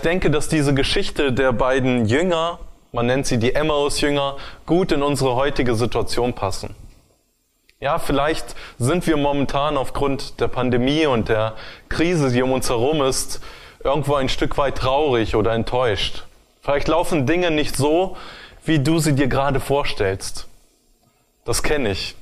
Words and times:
ich 0.00 0.02
denke, 0.02 0.30
dass 0.30 0.48
diese 0.48 0.72
Geschichte 0.72 1.30
der 1.30 1.52
beiden 1.52 2.06
Jünger, 2.06 2.58
man 2.90 3.04
nennt 3.04 3.26
sie 3.26 3.36
die 3.36 3.54
Emmaus-Jünger, 3.54 4.38
gut 4.64 4.92
in 4.92 5.02
unsere 5.02 5.34
heutige 5.34 5.74
Situation 5.74 6.32
passen. 6.32 6.74
Ja, 7.80 7.98
vielleicht 7.98 8.56
sind 8.78 9.06
wir 9.06 9.18
momentan 9.18 9.76
aufgrund 9.76 10.40
der 10.40 10.48
Pandemie 10.48 11.04
und 11.04 11.28
der 11.28 11.52
Krise, 11.90 12.32
die 12.32 12.40
um 12.40 12.50
uns 12.50 12.70
herum 12.70 13.02
ist, 13.02 13.42
irgendwo 13.84 14.14
ein 14.14 14.30
Stück 14.30 14.56
weit 14.56 14.78
traurig 14.78 15.36
oder 15.36 15.52
enttäuscht. 15.52 16.24
Vielleicht 16.62 16.88
laufen 16.88 17.26
Dinge 17.26 17.50
nicht 17.50 17.76
so, 17.76 18.16
wie 18.64 18.78
du 18.78 19.00
sie 19.00 19.14
dir 19.14 19.28
gerade 19.28 19.60
vorstellst. 19.60 20.48
Das 21.44 21.62
kenne 21.62 21.90
ich. 21.90 22.16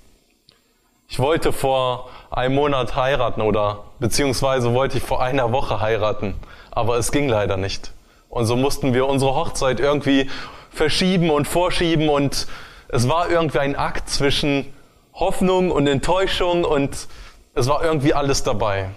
Ich 1.06 1.20
wollte 1.20 1.52
vor 1.52 2.10
einem 2.32 2.56
Monat 2.56 2.96
heiraten 2.96 3.40
oder 3.40 3.84
beziehungsweise 4.00 4.74
wollte 4.74 4.98
ich 4.98 5.04
vor 5.04 5.22
einer 5.22 5.52
Woche 5.52 5.80
heiraten, 5.80 6.34
aber 6.78 6.96
es 6.96 7.10
ging 7.10 7.28
leider 7.28 7.56
nicht. 7.56 7.90
Und 8.28 8.46
so 8.46 8.54
mussten 8.54 8.94
wir 8.94 9.08
unsere 9.08 9.34
Hochzeit 9.34 9.80
irgendwie 9.80 10.30
verschieben 10.70 11.28
und 11.28 11.48
vorschieben 11.48 12.08
und 12.08 12.46
es 12.86 13.08
war 13.08 13.28
irgendwie 13.28 13.58
ein 13.58 13.74
Akt 13.74 14.08
zwischen 14.08 14.72
Hoffnung 15.12 15.72
und 15.72 15.88
Enttäuschung 15.88 16.64
und 16.64 17.08
es 17.54 17.66
war 17.66 17.82
irgendwie 17.82 18.14
alles 18.14 18.44
dabei. 18.44 18.90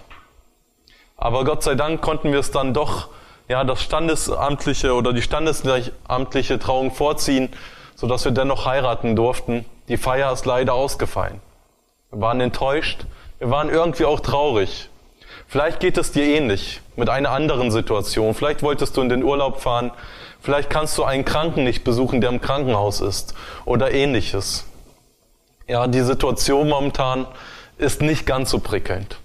Aber 1.16 1.44
Gott 1.44 1.64
sei 1.64 1.74
Dank 1.74 2.02
konnten 2.02 2.30
wir 2.30 2.38
es 2.38 2.52
dann 2.52 2.72
doch, 2.72 3.08
ja, 3.48 3.64
das 3.64 3.82
standesamtliche 3.82 4.94
oder 4.94 5.12
die 5.12 5.22
standesamtliche 5.22 6.60
Trauung 6.60 6.92
vorziehen, 6.92 7.48
so 7.96 8.06
dass 8.06 8.24
wir 8.24 8.30
dennoch 8.30 8.64
heiraten 8.64 9.16
durften. 9.16 9.64
Die 9.88 9.96
Feier 9.96 10.32
ist 10.32 10.46
leider 10.46 10.74
ausgefallen. 10.74 11.40
Wir 12.12 12.20
waren 12.20 12.40
enttäuscht. 12.40 13.06
Wir 13.40 13.50
waren 13.50 13.70
irgendwie 13.70 14.04
auch 14.04 14.20
traurig. 14.20 14.88
Vielleicht 15.52 15.80
geht 15.80 15.98
es 15.98 16.12
dir 16.12 16.24
ähnlich 16.24 16.80
mit 16.96 17.10
einer 17.10 17.30
anderen 17.30 17.70
Situation. 17.70 18.32
Vielleicht 18.32 18.62
wolltest 18.62 18.96
du 18.96 19.02
in 19.02 19.10
den 19.10 19.22
Urlaub 19.22 19.60
fahren. 19.60 19.90
Vielleicht 20.40 20.70
kannst 20.70 20.96
du 20.96 21.04
einen 21.04 21.26
Kranken 21.26 21.62
nicht 21.64 21.84
besuchen, 21.84 22.22
der 22.22 22.30
im 22.30 22.40
Krankenhaus 22.40 23.02
ist 23.02 23.34
oder 23.66 23.92
ähnliches. 23.92 24.64
Ja, 25.68 25.88
die 25.88 26.00
Situation 26.00 26.70
momentan 26.70 27.26
ist 27.76 28.00
nicht 28.00 28.24
ganz 28.24 28.48
so 28.48 28.60
prickelnd. 28.60 29.18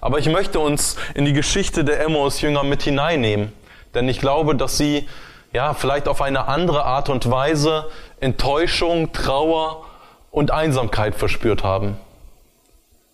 Aber 0.00 0.20
ich 0.20 0.28
möchte 0.28 0.60
uns 0.60 0.94
in 1.14 1.24
die 1.24 1.32
Geschichte 1.32 1.84
der 1.84 2.00
Emmaus-Jünger 2.00 2.62
mit 2.62 2.84
hineinnehmen, 2.84 3.52
denn 3.94 4.08
ich 4.08 4.20
glaube, 4.20 4.54
dass 4.54 4.78
sie 4.78 5.08
ja 5.52 5.74
vielleicht 5.74 6.06
auf 6.06 6.22
eine 6.22 6.46
andere 6.46 6.84
Art 6.84 7.08
und 7.08 7.28
Weise 7.28 7.90
Enttäuschung, 8.20 9.10
Trauer 9.12 9.84
und 10.30 10.52
Einsamkeit 10.52 11.16
verspürt 11.16 11.64
haben. 11.64 11.96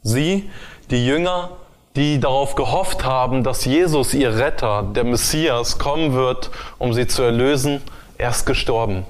Sie, 0.02 0.50
die 0.90 1.06
Jünger, 1.06 1.52
die 1.96 2.18
darauf 2.18 2.56
gehofft 2.56 3.04
haben, 3.04 3.44
dass 3.44 3.64
Jesus, 3.64 4.14
ihr 4.14 4.36
Retter, 4.36 4.82
der 4.82 5.04
Messias, 5.04 5.78
kommen 5.78 6.12
wird, 6.12 6.50
um 6.78 6.92
sie 6.92 7.06
zu 7.06 7.22
erlösen, 7.22 7.82
erst 8.18 8.46
gestorben. 8.46 9.04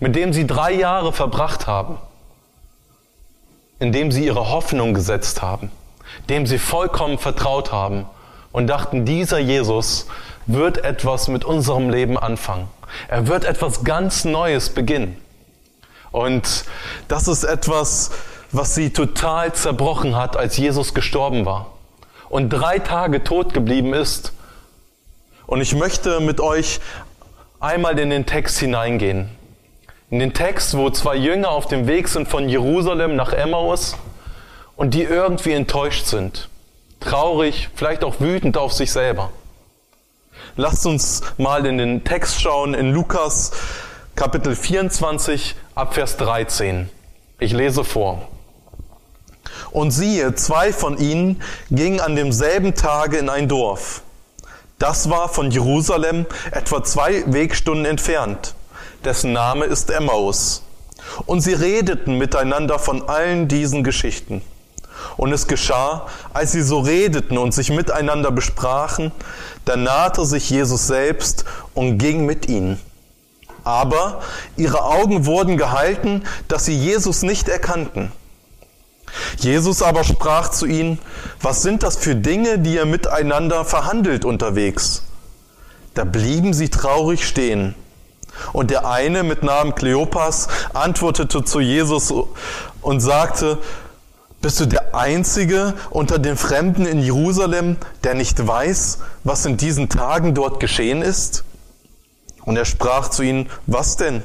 Mit 0.00 0.16
dem 0.16 0.32
sie 0.32 0.46
drei 0.46 0.72
Jahre 0.72 1.12
verbracht 1.12 1.66
haben, 1.66 1.98
in 3.78 3.92
dem 3.92 4.10
sie 4.10 4.26
ihre 4.26 4.50
Hoffnung 4.50 4.92
gesetzt 4.92 5.40
haben, 5.40 5.70
dem 6.28 6.46
sie 6.46 6.58
vollkommen 6.58 7.18
vertraut 7.18 7.70
haben 7.70 8.06
und 8.50 8.66
dachten, 8.66 9.04
dieser 9.04 9.38
Jesus 9.38 10.06
wird 10.46 10.78
etwas 10.78 11.28
mit 11.28 11.44
unserem 11.44 11.90
Leben 11.90 12.18
anfangen. 12.18 12.68
Er 13.06 13.28
wird 13.28 13.44
etwas 13.44 13.84
ganz 13.84 14.24
Neues 14.24 14.70
beginnen. 14.70 15.16
Und 16.10 16.64
das 17.06 17.28
ist 17.28 17.44
etwas, 17.44 18.10
was 18.50 18.74
sie 18.74 18.90
total 18.92 19.52
zerbrochen 19.52 20.16
hat, 20.16 20.36
als 20.36 20.56
Jesus 20.56 20.94
gestorben 20.94 21.44
war 21.44 21.78
und 22.28 22.50
drei 22.50 22.78
Tage 22.78 23.24
tot 23.24 23.54
geblieben 23.54 23.94
ist. 23.94 24.32
Und 25.46 25.60
ich 25.60 25.74
möchte 25.74 26.20
mit 26.20 26.40
euch 26.40 26.80
einmal 27.60 27.98
in 27.98 28.10
den 28.10 28.26
Text 28.26 28.58
hineingehen. 28.58 29.30
In 30.10 30.18
den 30.18 30.32
Text, 30.32 30.76
wo 30.76 30.90
zwei 30.90 31.16
Jünger 31.16 31.50
auf 31.50 31.66
dem 31.66 31.86
Weg 31.86 32.08
sind 32.08 32.28
von 32.28 32.48
Jerusalem 32.48 33.16
nach 33.16 33.32
Emmaus 33.32 33.96
und 34.76 34.94
die 34.94 35.02
irgendwie 35.02 35.52
enttäuscht 35.52 36.06
sind, 36.06 36.48
traurig, 37.00 37.68
vielleicht 37.74 38.04
auch 38.04 38.20
wütend 38.20 38.56
auf 38.56 38.72
sich 38.72 38.92
selber. 38.92 39.30
Lasst 40.56 40.86
uns 40.86 41.22
mal 41.36 41.66
in 41.66 41.78
den 41.78 42.04
Text 42.04 42.40
schauen 42.40 42.74
in 42.74 42.92
Lukas 42.92 43.52
Kapitel 44.16 44.56
24 44.56 45.54
ab 45.74 45.94
Vers 45.94 46.16
13. 46.16 46.88
Ich 47.38 47.52
lese 47.52 47.84
vor. 47.84 48.28
Und 49.70 49.90
siehe, 49.90 50.34
zwei 50.34 50.72
von 50.72 50.98
ihnen 50.98 51.42
gingen 51.70 52.00
an 52.00 52.16
demselben 52.16 52.74
Tage 52.74 53.18
in 53.18 53.28
ein 53.28 53.48
Dorf. 53.48 54.02
Das 54.78 55.10
war 55.10 55.28
von 55.28 55.50
Jerusalem 55.50 56.26
etwa 56.52 56.84
zwei 56.84 57.24
Wegstunden 57.26 57.84
entfernt. 57.84 58.54
Dessen 59.04 59.32
Name 59.32 59.64
ist 59.64 59.90
Emmaus. 59.90 60.62
Und 61.26 61.40
sie 61.40 61.54
redeten 61.54 62.18
miteinander 62.18 62.78
von 62.78 63.08
allen 63.08 63.48
diesen 63.48 63.82
Geschichten. 63.82 64.42
Und 65.16 65.32
es 65.32 65.46
geschah, 65.46 66.06
als 66.32 66.52
sie 66.52 66.62
so 66.62 66.80
redeten 66.80 67.38
und 67.38 67.52
sich 67.52 67.70
miteinander 67.70 68.30
besprachen, 68.30 69.12
da 69.64 69.76
nahte 69.76 70.24
sich 70.24 70.50
Jesus 70.50 70.86
selbst 70.86 71.44
und 71.74 71.98
ging 71.98 72.26
mit 72.26 72.48
ihnen. 72.48 72.80
Aber 73.64 74.20
ihre 74.56 74.82
Augen 74.82 75.26
wurden 75.26 75.56
gehalten, 75.56 76.24
dass 76.46 76.64
sie 76.64 76.76
Jesus 76.76 77.22
nicht 77.22 77.48
erkannten. 77.48 78.12
Jesus 79.38 79.82
aber 79.82 80.04
sprach 80.04 80.50
zu 80.50 80.66
ihnen, 80.66 80.98
was 81.40 81.62
sind 81.62 81.82
das 81.82 81.96
für 81.96 82.14
Dinge, 82.14 82.58
die 82.58 82.74
ihr 82.74 82.86
miteinander 82.86 83.64
verhandelt 83.64 84.24
unterwegs? 84.24 85.02
Da 85.94 86.04
blieben 86.04 86.54
sie 86.54 86.68
traurig 86.68 87.26
stehen. 87.26 87.74
Und 88.52 88.70
der 88.70 88.86
eine 88.88 89.22
mit 89.22 89.42
Namen 89.42 89.74
Kleopas 89.74 90.48
antwortete 90.72 91.44
zu 91.44 91.60
Jesus 91.60 92.12
und 92.82 93.00
sagte, 93.00 93.58
bist 94.40 94.60
du 94.60 94.66
der 94.66 94.94
Einzige 94.94 95.74
unter 95.90 96.20
den 96.20 96.36
Fremden 96.36 96.86
in 96.86 97.00
Jerusalem, 97.00 97.76
der 98.04 98.14
nicht 98.14 98.46
weiß, 98.46 98.98
was 99.24 99.44
in 99.44 99.56
diesen 99.56 99.88
Tagen 99.88 100.34
dort 100.34 100.60
geschehen 100.60 101.02
ist? 101.02 101.42
Und 102.44 102.56
er 102.56 102.64
sprach 102.64 103.08
zu 103.08 103.22
ihnen, 103.22 103.50
was 103.66 103.96
denn? 103.96 104.22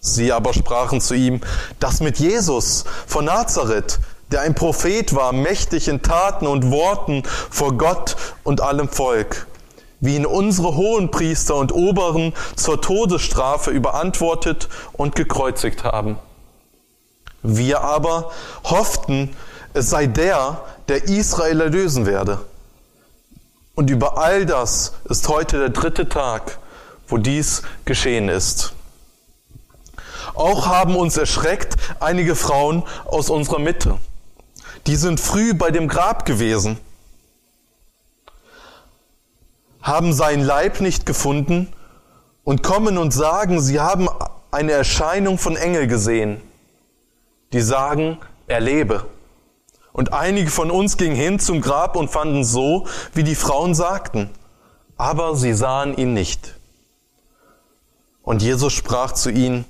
Sie 0.00 0.32
aber 0.32 0.54
sprachen 0.54 1.02
zu 1.02 1.14
ihm, 1.14 1.42
das 1.78 2.00
mit 2.00 2.18
Jesus 2.18 2.84
von 3.06 3.26
Nazareth, 3.26 4.00
der 4.30 4.40
ein 4.40 4.54
Prophet 4.54 5.14
war, 5.14 5.32
mächtig 5.32 5.88
in 5.88 6.00
Taten 6.00 6.46
und 6.46 6.70
Worten 6.70 7.22
vor 7.50 7.76
Gott 7.76 8.16
und 8.42 8.62
allem 8.62 8.88
Volk, 8.88 9.46
wie 10.00 10.16
ihn 10.16 10.24
unsere 10.24 10.74
Hohenpriester 10.74 11.54
und 11.56 11.72
Oberen 11.72 12.32
zur 12.56 12.80
Todesstrafe 12.80 13.70
überantwortet 13.70 14.70
und 14.94 15.14
gekreuzigt 15.16 15.84
haben. 15.84 16.18
Wir 17.42 17.82
aber 17.82 18.30
hofften, 18.64 19.36
es 19.74 19.90
sei 19.90 20.06
der, 20.06 20.62
der 20.88 21.04
Israel 21.04 21.60
erlösen 21.60 22.06
werde. 22.06 22.40
Und 23.74 23.90
über 23.90 24.16
all 24.18 24.46
das 24.46 24.94
ist 25.04 25.28
heute 25.28 25.58
der 25.58 25.70
dritte 25.70 26.08
Tag, 26.08 26.58
wo 27.06 27.18
dies 27.18 27.62
geschehen 27.84 28.28
ist. 28.28 28.72
Auch 30.40 30.68
haben 30.68 30.96
uns 30.96 31.18
erschreckt 31.18 31.76
einige 32.00 32.34
Frauen 32.34 32.82
aus 33.04 33.28
unserer 33.28 33.58
Mitte. 33.58 33.98
Die 34.86 34.96
sind 34.96 35.20
früh 35.20 35.52
bei 35.52 35.70
dem 35.70 35.86
Grab 35.86 36.24
gewesen, 36.24 36.78
haben 39.82 40.14
seinen 40.14 40.42
Leib 40.42 40.80
nicht 40.80 41.04
gefunden 41.04 41.70
und 42.42 42.62
kommen 42.62 42.96
und 42.96 43.10
sagen, 43.10 43.60
sie 43.60 43.80
haben 43.80 44.08
eine 44.50 44.72
Erscheinung 44.72 45.36
von 45.36 45.56
Engel 45.56 45.86
gesehen. 45.86 46.40
Die 47.52 47.60
sagen, 47.60 48.16
er 48.46 48.60
lebe. 48.60 49.04
Und 49.92 50.14
einige 50.14 50.50
von 50.50 50.70
uns 50.70 50.96
gingen 50.96 51.16
hin 51.16 51.38
zum 51.38 51.60
Grab 51.60 51.96
und 51.96 52.10
fanden 52.10 52.44
so, 52.44 52.86
wie 53.12 53.24
die 53.24 53.34
Frauen 53.34 53.74
sagten, 53.74 54.30
aber 54.96 55.36
sie 55.36 55.52
sahen 55.52 55.98
ihn 55.98 56.14
nicht. 56.14 56.54
Und 58.22 58.40
Jesus 58.40 58.72
sprach 58.72 59.12
zu 59.12 59.28
ihnen, 59.28 59.66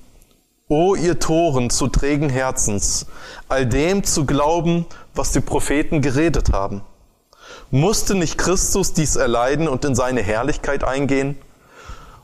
O 0.73 0.95
ihr 0.95 1.19
Toren 1.19 1.69
zu 1.69 1.89
trägen 1.89 2.31
Herzens, 2.31 3.07
all 3.49 3.67
dem 3.67 4.05
zu 4.05 4.25
glauben, 4.25 4.87
was 5.17 5.33
die 5.33 5.41
Propheten 5.41 6.01
geredet 6.01 6.53
haben. 6.53 6.83
Musste 7.73 8.15
nicht 8.15 8.39
Christus 8.39 8.93
dies 8.93 9.17
erleiden 9.17 9.67
und 9.67 9.85
in 9.85 9.97
seine 9.97 10.23
Herrlichkeit 10.23 10.85
eingehen? 10.85 11.37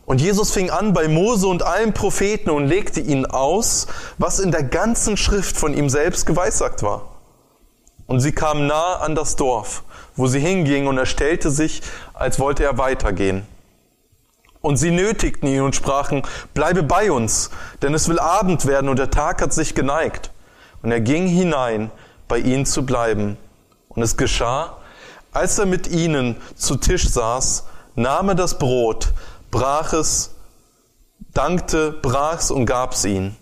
Und 0.04 0.20
Jesus 0.20 0.52
fing 0.52 0.70
an 0.70 0.92
bei 0.92 1.08
Mose 1.08 1.48
und 1.48 1.64
allen 1.64 1.92
Propheten 1.92 2.50
und 2.50 2.68
legte 2.68 3.00
ihnen 3.00 3.26
aus, 3.26 3.88
was 4.16 4.38
in 4.38 4.52
der 4.52 4.62
ganzen 4.62 5.16
Schrift 5.16 5.56
von 5.56 5.74
ihm 5.74 5.90
selbst 5.90 6.24
geweissagt 6.24 6.84
war. 6.84 7.16
Und 8.06 8.20
sie 8.20 8.30
kamen 8.30 8.68
nahe 8.68 9.00
an 9.00 9.16
das 9.16 9.34
Dorf, 9.34 9.82
wo 10.14 10.28
sie 10.28 10.38
hingingen, 10.38 10.86
und 10.86 10.98
er 10.98 11.06
stellte 11.06 11.50
sich, 11.50 11.82
als 12.14 12.38
wollte 12.38 12.62
er 12.62 12.78
weitergehen. 12.78 13.44
Und 14.66 14.78
sie 14.78 14.90
nötigten 14.90 15.48
ihn 15.48 15.60
und 15.60 15.76
sprachen, 15.76 16.22
bleibe 16.52 16.82
bei 16.82 17.12
uns, 17.12 17.50
denn 17.82 17.94
es 17.94 18.08
will 18.08 18.18
Abend 18.18 18.66
werden 18.66 18.88
und 18.88 18.98
der 18.98 19.12
Tag 19.12 19.40
hat 19.40 19.52
sich 19.52 19.76
geneigt. 19.76 20.32
Und 20.82 20.90
er 20.90 21.00
ging 21.00 21.28
hinein, 21.28 21.92
bei 22.26 22.38
ihnen 22.38 22.66
zu 22.66 22.84
bleiben. 22.84 23.36
Und 23.88 24.02
es 24.02 24.16
geschah, 24.16 24.78
als 25.30 25.60
er 25.60 25.66
mit 25.66 25.86
ihnen 25.86 26.34
zu 26.56 26.74
Tisch 26.74 27.08
saß, 27.08 27.62
nahm 27.94 28.30
er 28.30 28.34
das 28.34 28.58
Brot, 28.58 29.12
brach 29.52 29.92
es, 29.92 30.32
dankte, 31.32 31.92
brach's 31.92 32.50
und 32.50 32.66
gab's 32.66 33.04
ihnen. 33.04 33.36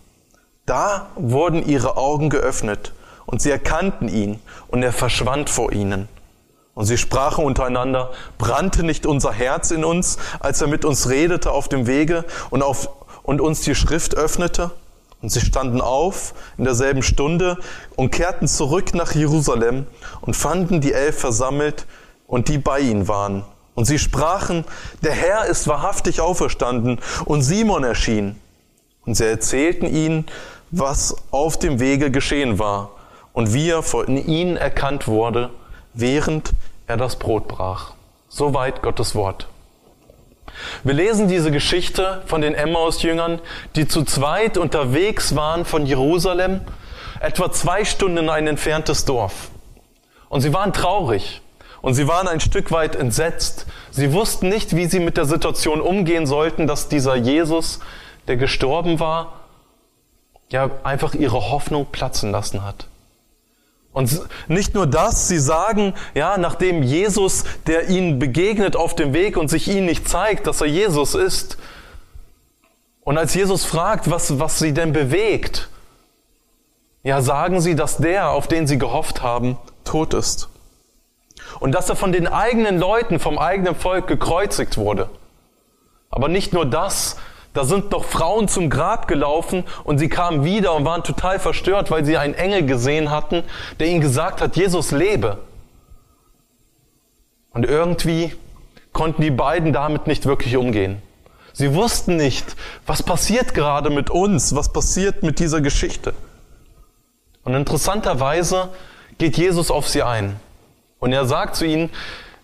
Da 0.66 1.06
wurden 1.14 1.66
ihre 1.66 1.96
Augen 1.96 2.28
geöffnet 2.28 2.92
und 3.24 3.40
sie 3.40 3.50
erkannten 3.50 4.08
ihn 4.08 4.40
und 4.68 4.82
er 4.82 4.92
verschwand 4.92 5.48
vor 5.48 5.72
ihnen. 5.72 6.06
Und 6.74 6.86
sie 6.86 6.98
sprachen 6.98 7.44
untereinander, 7.44 8.10
brannte 8.36 8.82
nicht 8.82 9.06
unser 9.06 9.32
Herz 9.32 9.70
in 9.70 9.84
uns, 9.84 10.18
als 10.40 10.60
er 10.60 10.66
mit 10.66 10.84
uns 10.84 11.08
redete 11.08 11.52
auf 11.52 11.68
dem 11.68 11.86
Wege 11.86 12.24
und, 12.50 12.62
auf, 12.62 12.88
und 13.22 13.40
uns 13.40 13.60
die 13.60 13.74
Schrift 13.74 14.16
öffnete? 14.16 14.72
Und 15.22 15.30
sie 15.30 15.40
standen 15.40 15.80
auf 15.80 16.34
in 16.58 16.64
derselben 16.64 17.02
Stunde 17.02 17.56
und 17.96 18.10
kehrten 18.10 18.46
zurück 18.46 18.92
nach 18.92 19.14
Jerusalem 19.14 19.86
und 20.20 20.36
fanden 20.36 20.80
die 20.80 20.92
Elf 20.92 21.18
versammelt 21.18 21.86
und 22.26 22.48
die 22.48 22.58
bei 22.58 22.80
ihnen 22.80 23.08
waren. 23.08 23.44
Und 23.74 23.86
sie 23.86 23.98
sprachen, 23.98 24.64
der 25.02 25.12
Herr 25.12 25.46
ist 25.46 25.66
wahrhaftig 25.66 26.20
auferstanden 26.20 27.00
und 27.24 27.42
Simon 27.42 27.84
erschien. 27.84 28.38
Und 29.06 29.14
sie 29.14 29.24
erzählten 29.24 29.86
ihnen, 29.86 30.26
was 30.70 31.16
auf 31.30 31.58
dem 31.58 31.80
Wege 31.80 32.10
geschehen 32.10 32.58
war 32.58 32.90
und 33.32 33.54
wie 33.54 33.70
er 33.70 33.82
von 33.82 34.16
ihnen 34.16 34.56
erkannt 34.56 35.08
wurde, 35.08 35.50
während 35.92 36.52
er 36.86 36.96
das 36.96 37.16
Brot 37.16 37.48
brach. 37.48 37.92
Soweit 38.28 38.82
Gottes 38.82 39.14
Wort. 39.14 39.48
Wir 40.82 40.94
lesen 40.94 41.28
diese 41.28 41.50
Geschichte 41.50 42.22
von 42.26 42.40
den 42.40 42.54
Emmaus-Jüngern, 42.54 43.40
die 43.76 43.88
zu 43.88 44.04
zweit 44.04 44.58
unterwegs 44.58 45.34
waren 45.34 45.64
von 45.64 45.86
Jerusalem, 45.86 46.60
etwa 47.20 47.50
zwei 47.50 47.84
Stunden 47.84 48.18
in 48.18 48.28
ein 48.28 48.46
entferntes 48.46 49.04
Dorf. 49.04 49.50
Und 50.28 50.40
sie 50.40 50.52
waren 50.52 50.72
traurig 50.72 51.42
und 51.80 51.94
sie 51.94 52.08
waren 52.08 52.28
ein 52.28 52.40
Stück 52.40 52.70
weit 52.70 52.96
entsetzt. 52.96 53.66
Sie 53.90 54.12
wussten 54.12 54.48
nicht, 54.48 54.76
wie 54.76 54.86
sie 54.86 55.00
mit 55.00 55.16
der 55.16 55.24
Situation 55.24 55.80
umgehen 55.80 56.26
sollten, 56.26 56.66
dass 56.66 56.88
dieser 56.88 57.14
Jesus, 57.14 57.80
der 58.26 58.36
gestorben 58.36 59.00
war, 59.00 59.40
ja 60.50 60.70
einfach 60.82 61.14
ihre 61.14 61.50
Hoffnung 61.50 61.86
platzen 61.86 62.30
lassen 62.30 62.64
hat. 62.64 62.86
Und 63.94 64.20
nicht 64.48 64.74
nur 64.74 64.86
das, 64.86 65.28
sie 65.28 65.38
sagen, 65.38 65.94
ja, 66.14 66.36
nachdem 66.36 66.82
Jesus, 66.82 67.44
der 67.66 67.88
ihnen 67.88 68.18
begegnet 68.18 68.76
auf 68.76 68.94
dem 68.94 69.14
Weg 69.14 69.36
und 69.36 69.48
sich 69.48 69.68
ihnen 69.68 69.86
nicht 69.86 70.08
zeigt, 70.08 70.46
dass 70.46 70.60
er 70.60 70.66
Jesus 70.66 71.14
ist, 71.14 71.56
und 73.04 73.18
als 73.18 73.34
Jesus 73.34 73.64
fragt, 73.64 74.10
was, 74.10 74.40
was 74.40 74.58
sie 74.58 74.72
denn 74.72 74.92
bewegt, 74.92 75.68
ja, 77.02 77.20
sagen 77.20 77.60
sie, 77.60 77.76
dass 77.76 77.98
der, 77.98 78.30
auf 78.30 78.48
den 78.48 78.66
sie 78.66 78.78
gehofft 78.78 79.22
haben, 79.22 79.58
tot 79.84 80.14
ist. 80.14 80.48
Und 81.60 81.72
dass 81.72 81.90
er 81.90 81.96
von 81.96 82.12
den 82.12 82.26
eigenen 82.26 82.78
Leuten, 82.78 83.20
vom 83.20 83.38
eigenen 83.38 83.76
Volk 83.76 84.06
gekreuzigt 84.06 84.78
wurde. 84.78 85.10
Aber 86.10 86.28
nicht 86.28 86.54
nur 86.54 86.64
das, 86.64 87.16
da 87.54 87.64
sind 87.64 87.92
doch 87.92 88.04
Frauen 88.04 88.48
zum 88.48 88.68
Grab 88.68 89.06
gelaufen 89.06 89.62
und 89.84 89.98
sie 89.98 90.08
kamen 90.08 90.44
wieder 90.44 90.74
und 90.74 90.84
waren 90.84 91.04
total 91.04 91.38
verstört, 91.38 91.90
weil 91.90 92.04
sie 92.04 92.18
einen 92.18 92.34
Engel 92.34 92.66
gesehen 92.66 93.10
hatten, 93.12 93.44
der 93.78 93.86
ihnen 93.86 94.00
gesagt 94.00 94.40
hat, 94.40 94.56
Jesus 94.56 94.90
lebe. 94.90 95.38
Und 97.52 97.64
irgendwie 97.64 98.34
konnten 98.92 99.22
die 99.22 99.30
beiden 99.30 99.72
damit 99.72 100.08
nicht 100.08 100.26
wirklich 100.26 100.56
umgehen. 100.56 101.00
Sie 101.52 101.72
wussten 101.74 102.16
nicht, 102.16 102.56
was 102.86 103.04
passiert 103.04 103.54
gerade 103.54 103.88
mit 103.88 104.10
uns, 104.10 104.56
was 104.56 104.72
passiert 104.72 105.22
mit 105.22 105.38
dieser 105.38 105.60
Geschichte. 105.60 106.12
Und 107.44 107.54
interessanterweise 107.54 108.70
geht 109.18 109.36
Jesus 109.36 109.70
auf 109.70 109.88
sie 109.88 110.02
ein. 110.02 110.40
Und 110.98 111.12
er 111.12 111.24
sagt 111.26 111.54
zu 111.54 111.64
ihnen, 111.64 111.90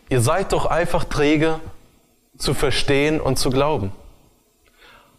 ihr 0.08 0.20
seid 0.20 0.52
doch 0.52 0.66
einfach 0.66 1.02
träge 1.02 1.58
zu 2.38 2.54
verstehen 2.54 3.20
und 3.20 3.40
zu 3.40 3.50
glauben. 3.50 3.90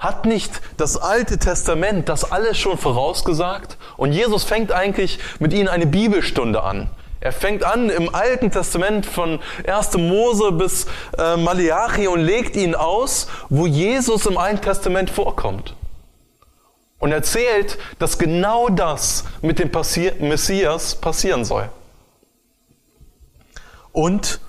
Hat 0.01 0.25
nicht 0.25 0.61
das 0.77 0.97
Alte 0.97 1.37
Testament 1.37 2.09
das 2.09 2.31
alles 2.31 2.57
schon 2.57 2.79
vorausgesagt? 2.79 3.77
Und 3.97 4.13
Jesus 4.13 4.43
fängt 4.43 4.71
eigentlich 4.71 5.19
mit 5.37 5.53
ihnen 5.53 5.67
eine 5.67 5.85
Bibelstunde 5.85 6.63
an. 6.63 6.89
Er 7.19 7.31
fängt 7.31 7.63
an 7.63 7.91
im 7.91 8.13
Alten 8.13 8.49
Testament 8.49 9.05
von 9.05 9.39
1. 9.67 9.97
Mose 9.97 10.53
bis 10.53 10.87
äh, 11.19 11.37
Malachi 11.37 12.07
und 12.07 12.19
legt 12.19 12.55
ihnen 12.55 12.73
aus, 12.73 13.27
wo 13.49 13.67
Jesus 13.67 14.25
im 14.25 14.39
Alten 14.39 14.61
Testament 14.61 15.11
vorkommt. 15.11 15.75
Und 16.97 17.11
erzählt, 17.11 17.77
dass 17.99 18.17
genau 18.17 18.69
das 18.69 19.25
mit 19.43 19.59
dem 19.59 19.71
Passi 19.71 20.11
Messias 20.19 20.95
passieren 20.95 21.45
soll. 21.45 21.69
Und 23.91 24.39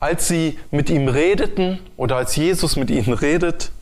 als 0.00 0.28
sie 0.28 0.58
mit 0.70 0.90
ihm 0.90 1.08
redeten 1.08 1.78
oder 1.96 2.16
als 2.16 2.36
Jesus 2.36 2.76
mit 2.76 2.90
ihnen 2.90 3.14
redet, 3.14 3.72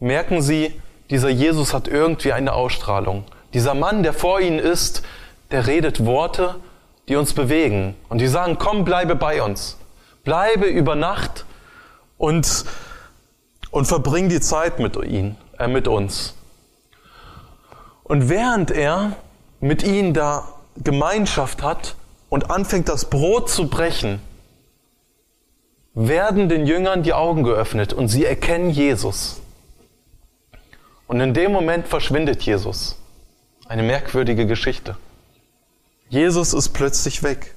merken 0.00 0.42
sie, 0.42 0.80
dieser 1.10 1.28
Jesus 1.28 1.74
hat 1.74 1.88
irgendwie 1.88 2.32
eine 2.32 2.52
Ausstrahlung. 2.52 3.24
Dieser 3.54 3.74
Mann, 3.74 4.02
der 4.02 4.12
vor 4.12 4.40
ihnen 4.40 4.58
ist, 4.58 5.02
der 5.50 5.66
redet 5.66 6.04
Worte, 6.04 6.56
die 7.08 7.16
uns 7.16 7.34
bewegen. 7.34 7.94
Und 8.08 8.18
die 8.18 8.28
sagen, 8.28 8.56
komm, 8.58 8.84
bleibe 8.84 9.16
bei 9.16 9.42
uns. 9.42 9.76
Bleibe 10.24 10.66
über 10.66 10.94
Nacht 10.94 11.44
und, 12.18 12.64
und 13.70 13.86
verbring 13.86 14.28
die 14.28 14.40
Zeit 14.40 14.78
mit 14.78 14.96
ihnen, 14.96 15.36
äh, 15.58 15.66
mit 15.66 15.88
uns. 15.88 16.34
Und 18.04 18.28
während 18.28 18.70
er 18.70 19.16
mit 19.60 19.82
ihnen 19.82 20.14
da 20.14 20.48
Gemeinschaft 20.76 21.62
hat 21.62 21.96
und 22.28 22.50
anfängt, 22.50 22.88
das 22.88 23.10
Brot 23.10 23.50
zu 23.50 23.68
brechen, 23.68 24.20
werden 25.94 26.48
den 26.48 26.66
Jüngern 26.66 27.02
die 27.02 27.12
Augen 27.12 27.42
geöffnet 27.42 27.92
und 27.92 28.08
sie 28.08 28.24
erkennen 28.24 28.70
Jesus. 28.70 29.39
Und 31.10 31.18
in 31.20 31.34
dem 31.34 31.50
Moment 31.50 31.88
verschwindet 31.88 32.42
Jesus. 32.42 32.96
Eine 33.66 33.82
merkwürdige 33.82 34.46
Geschichte. 34.46 34.96
Jesus 36.08 36.54
ist 36.54 36.68
plötzlich 36.68 37.24
weg. 37.24 37.56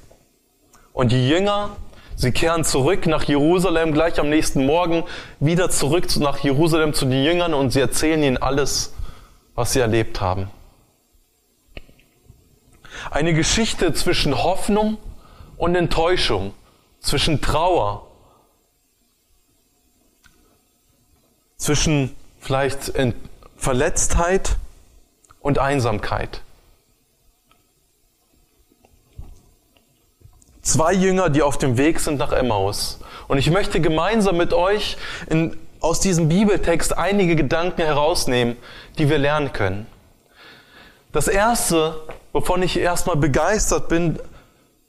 Und 0.92 1.12
die 1.12 1.30
Jünger, 1.30 1.76
sie 2.16 2.32
kehren 2.32 2.64
zurück 2.64 3.06
nach 3.06 3.26
Jerusalem 3.26 3.94
gleich 3.94 4.20
am 4.20 4.28
nächsten 4.28 4.66
Morgen, 4.66 5.04
wieder 5.40 5.70
zurück 5.70 6.08
nach 6.18 6.40
Jerusalem 6.40 6.96
zu 6.96 7.06
den 7.06 7.24
Jüngern 7.24 7.54
und 7.54 7.70
sie 7.70 7.80
erzählen 7.80 8.24
ihnen 8.24 8.38
alles, 8.38 8.96
was 9.54 9.74
sie 9.74 9.82
erlebt 9.82 10.20
haben. 10.20 10.50
Eine 13.12 13.36
Geschichte 13.36 13.94
zwischen 13.94 14.36
Hoffnung 14.36 14.98
und 15.58 15.76
Enttäuschung, 15.76 16.56
zwischen 17.02 17.40
Trauer, 17.40 18.08
zwischen 21.58 22.16
vielleicht 22.40 22.96
Verletztheit 23.64 24.58
und 25.40 25.58
Einsamkeit. 25.58 26.42
Zwei 30.62 30.92
Jünger, 30.92 31.30
die 31.30 31.42
auf 31.42 31.58
dem 31.58 31.78
Weg 31.78 32.02
sind 32.02 32.18
nach 32.20 32.34
Emmaus. 32.34 33.00
Und 33.30 33.38
ich 33.38 33.50
möchte 33.50 33.80
gemeinsam 33.80 34.36
mit 34.36 34.52
euch 34.52 34.98
in, 35.30 35.56
aus 35.80 36.02
diesem 36.02 36.28
Bibeltext 36.28 36.98
einige 36.98 37.38
Gedanken 37.38 37.84
herausnehmen, 37.84 38.58
die 38.98 39.10
wir 39.10 39.18
lernen 39.18 39.54
können. 39.54 39.88
Das 41.14 41.30
erste, 41.30 42.02
wovon 42.34 42.64
ich 42.64 42.78
erstmal 42.78 43.16
begeistert 43.16 43.88
bin, 43.88 44.20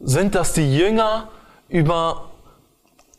sind, 0.01 0.35
dass 0.35 0.53
die 0.53 0.77
Jünger 0.77 1.29
über 1.69 2.33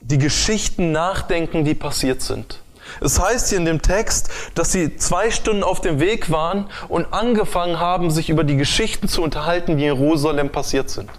die 0.01 0.17
Geschichten 0.17 0.91
nachdenken, 0.91 1.63
die 1.63 1.75
passiert 1.75 2.21
sind. 2.21 2.59
Es 3.01 3.19
heißt 3.19 3.49
hier 3.49 3.57
in 3.57 3.65
dem 3.65 3.81
Text, 3.81 4.29
dass 4.55 4.71
sie 4.71 4.97
zwei 4.97 5.31
Stunden 5.31 5.63
auf 5.63 5.81
dem 5.81 5.99
Weg 5.99 6.31
waren 6.31 6.69
und 6.87 7.13
angefangen 7.13 7.79
haben, 7.79 8.11
sich 8.11 8.29
über 8.29 8.43
die 8.43 8.57
Geschichten 8.57 9.07
zu 9.07 9.21
unterhalten, 9.21 9.77
die 9.77 9.85
in 9.85 9.97
Jerusalem 9.97 10.51
passiert 10.51 10.89
sind. 10.89 11.09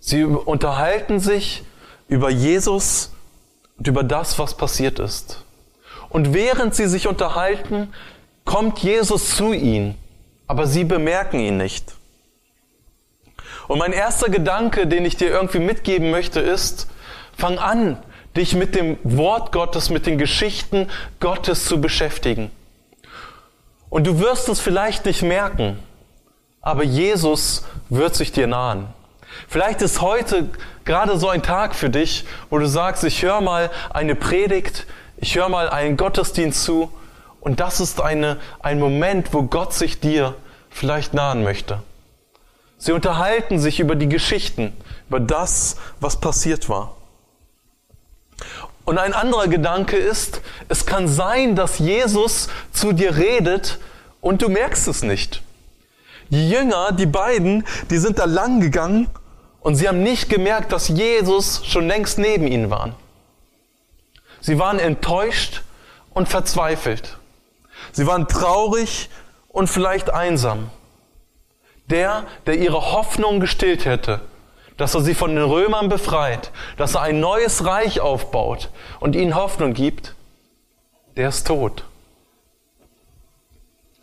Sie 0.00 0.24
unterhalten 0.24 1.20
sich 1.20 1.64
über 2.08 2.30
Jesus 2.30 3.12
und 3.76 3.86
über 3.86 4.02
das, 4.02 4.38
was 4.38 4.56
passiert 4.56 4.98
ist. 4.98 5.44
Und 6.08 6.32
während 6.32 6.74
sie 6.74 6.88
sich 6.88 7.06
unterhalten, 7.06 7.92
kommt 8.44 8.78
Jesus 8.78 9.36
zu 9.36 9.52
ihnen, 9.52 9.96
aber 10.46 10.66
sie 10.66 10.84
bemerken 10.84 11.38
ihn 11.38 11.58
nicht. 11.58 11.94
Und 13.66 13.78
mein 13.78 13.92
erster 13.92 14.30
Gedanke, 14.30 14.86
den 14.86 15.04
ich 15.04 15.16
dir 15.16 15.28
irgendwie 15.28 15.58
mitgeben 15.58 16.10
möchte, 16.10 16.40
ist, 16.40 16.88
fang 17.36 17.58
an, 17.58 18.02
dich 18.38 18.54
mit 18.54 18.74
dem 18.74 18.98
Wort 19.02 19.52
Gottes, 19.52 19.90
mit 19.90 20.06
den 20.06 20.16
Geschichten 20.16 20.88
Gottes 21.20 21.64
zu 21.66 21.80
beschäftigen. 21.80 22.50
Und 23.90 24.06
du 24.06 24.18
wirst 24.20 24.48
es 24.48 24.60
vielleicht 24.60 25.04
nicht 25.06 25.22
merken, 25.22 25.78
aber 26.60 26.84
Jesus 26.84 27.64
wird 27.88 28.14
sich 28.14 28.32
dir 28.32 28.46
nahen. 28.46 28.88
Vielleicht 29.48 29.82
ist 29.82 30.00
heute 30.00 30.48
gerade 30.84 31.18
so 31.18 31.28
ein 31.28 31.42
Tag 31.42 31.74
für 31.74 31.90
dich, 31.90 32.24
wo 32.50 32.58
du 32.58 32.66
sagst, 32.66 33.04
ich 33.04 33.22
höre 33.22 33.40
mal 33.40 33.70
eine 33.90 34.14
Predigt, 34.14 34.86
ich 35.16 35.36
höre 35.36 35.48
mal 35.48 35.68
einen 35.68 35.96
Gottesdienst 35.96 36.64
zu 36.64 36.92
und 37.40 37.60
das 37.60 37.80
ist 37.80 38.00
eine, 38.00 38.38
ein 38.60 38.78
Moment, 38.78 39.32
wo 39.32 39.42
Gott 39.42 39.72
sich 39.74 40.00
dir 40.00 40.34
vielleicht 40.70 41.14
nahen 41.14 41.42
möchte. 41.42 41.82
Sie 42.78 42.92
unterhalten 42.92 43.58
sich 43.58 43.80
über 43.80 43.96
die 43.96 44.08
Geschichten, 44.08 44.76
über 45.08 45.18
das, 45.18 45.76
was 46.00 46.20
passiert 46.20 46.68
war. 46.68 46.97
Und 48.88 48.96
ein 48.96 49.12
anderer 49.12 49.48
Gedanke 49.48 49.98
ist, 49.98 50.40
es 50.70 50.86
kann 50.86 51.08
sein, 51.08 51.54
dass 51.54 51.78
Jesus 51.78 52.48
zu 52.72 52.94
dir 52.94 53.18
redet 53.18 53.78
und 54.22 54.40
du 54.40 54.48
merkst 54.48 54.88
es 54.88 55.02
nicht. 55.02 55.42
Die 56.30 56.48
Jünger, 56.48 56.92
die 56.92 57.04
beiden, 57.04 57.66
die 57.90 57.98
sind 57.98 58.18
da 58.18 58.24
lang 58.24 58.60
gegangen 58.60 59.10
und 59.60 59.74
sie 59.74 59.88
haben 59.88 60.02
nicht 60.02 60.30
gemerkt, 60.30 60.72
dass 60.72 60.88
Jesus 60.88 61.66
schon 61.66 61.86
längst 61.86 62.16
neben 62.16 62.46
ihnen 62.46 62.70
war. 62.70 62.94
Sie 64.40 64.58
waren 64.58 64.78
enttäuscht 64.78 65.64
und 66.14 66.30
verzweifelt. 66.30 67.18
Sie 67.92 68.06
waren 68.06 68.26
traurig 68.26 69.10
und 69.48 69.66
vielleicht 69.66 70.08
einsam. 70.08 70.70
Der, 71.90 72.24
der 72.46 72.56
ihre 72.56 72.92
Hoffnung 72.92 73.38
gestillt 73.38 73.84
hätte, 73.84 74.22
dass 74.78 74.94
er 74.94 75.02
sie 75.02 75.14
von 75.14 75.34
den 75.34 75.44
Römern 75.44 75.90
befreit, 75.90 76.52
dass 76.78 76.94
er 76.94 77.02
ein 77.02 77.20
neues 77.20 77.66
Reich 77.66 78.00
aufbaut 78.00 78.70
und 79.00 79.14
ihnen 79.14 79.34
Hoffnung 79.34 79.74
gibt, 79.74 80.14
der 81.16 81.28
ist 81.28 81.46
tot. 81.46 81.84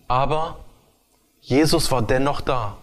Aber 0.07 0.57
Jesus 1.41 1.91
war 1.91 2.01
dennoch 2.01 2.41
da. 2.41 2.77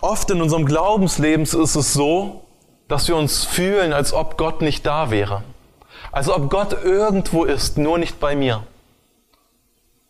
Oft 0.00 0.28
in 0.30 0.42
unserem 0.42 0.66
Glaubensleben 0.66 1.44
ist 1.44 1.54
es 1.54 1.92
so, 1.92 2.44
dass 2.88 3.06
wir 3.06 3.16
uns 3.16 3.44
fühlen, 3.44 3.92
als 3.92 4.12
ob 4.12 4.36
Gott 4.36 4.60
nicht 4.60 4.84
da 4.84 5.10
wäre. 5.10 5.44
Als 6.10 6.28
ob 6.28 6.50
Gott 6.50 6.72
irgendwo 6.82 7.44
ist, 7.44 7.78
nur 7.78 7.96
nicht 7.96 8.18
bei 8.18 8.34
mir. 8.34 8.64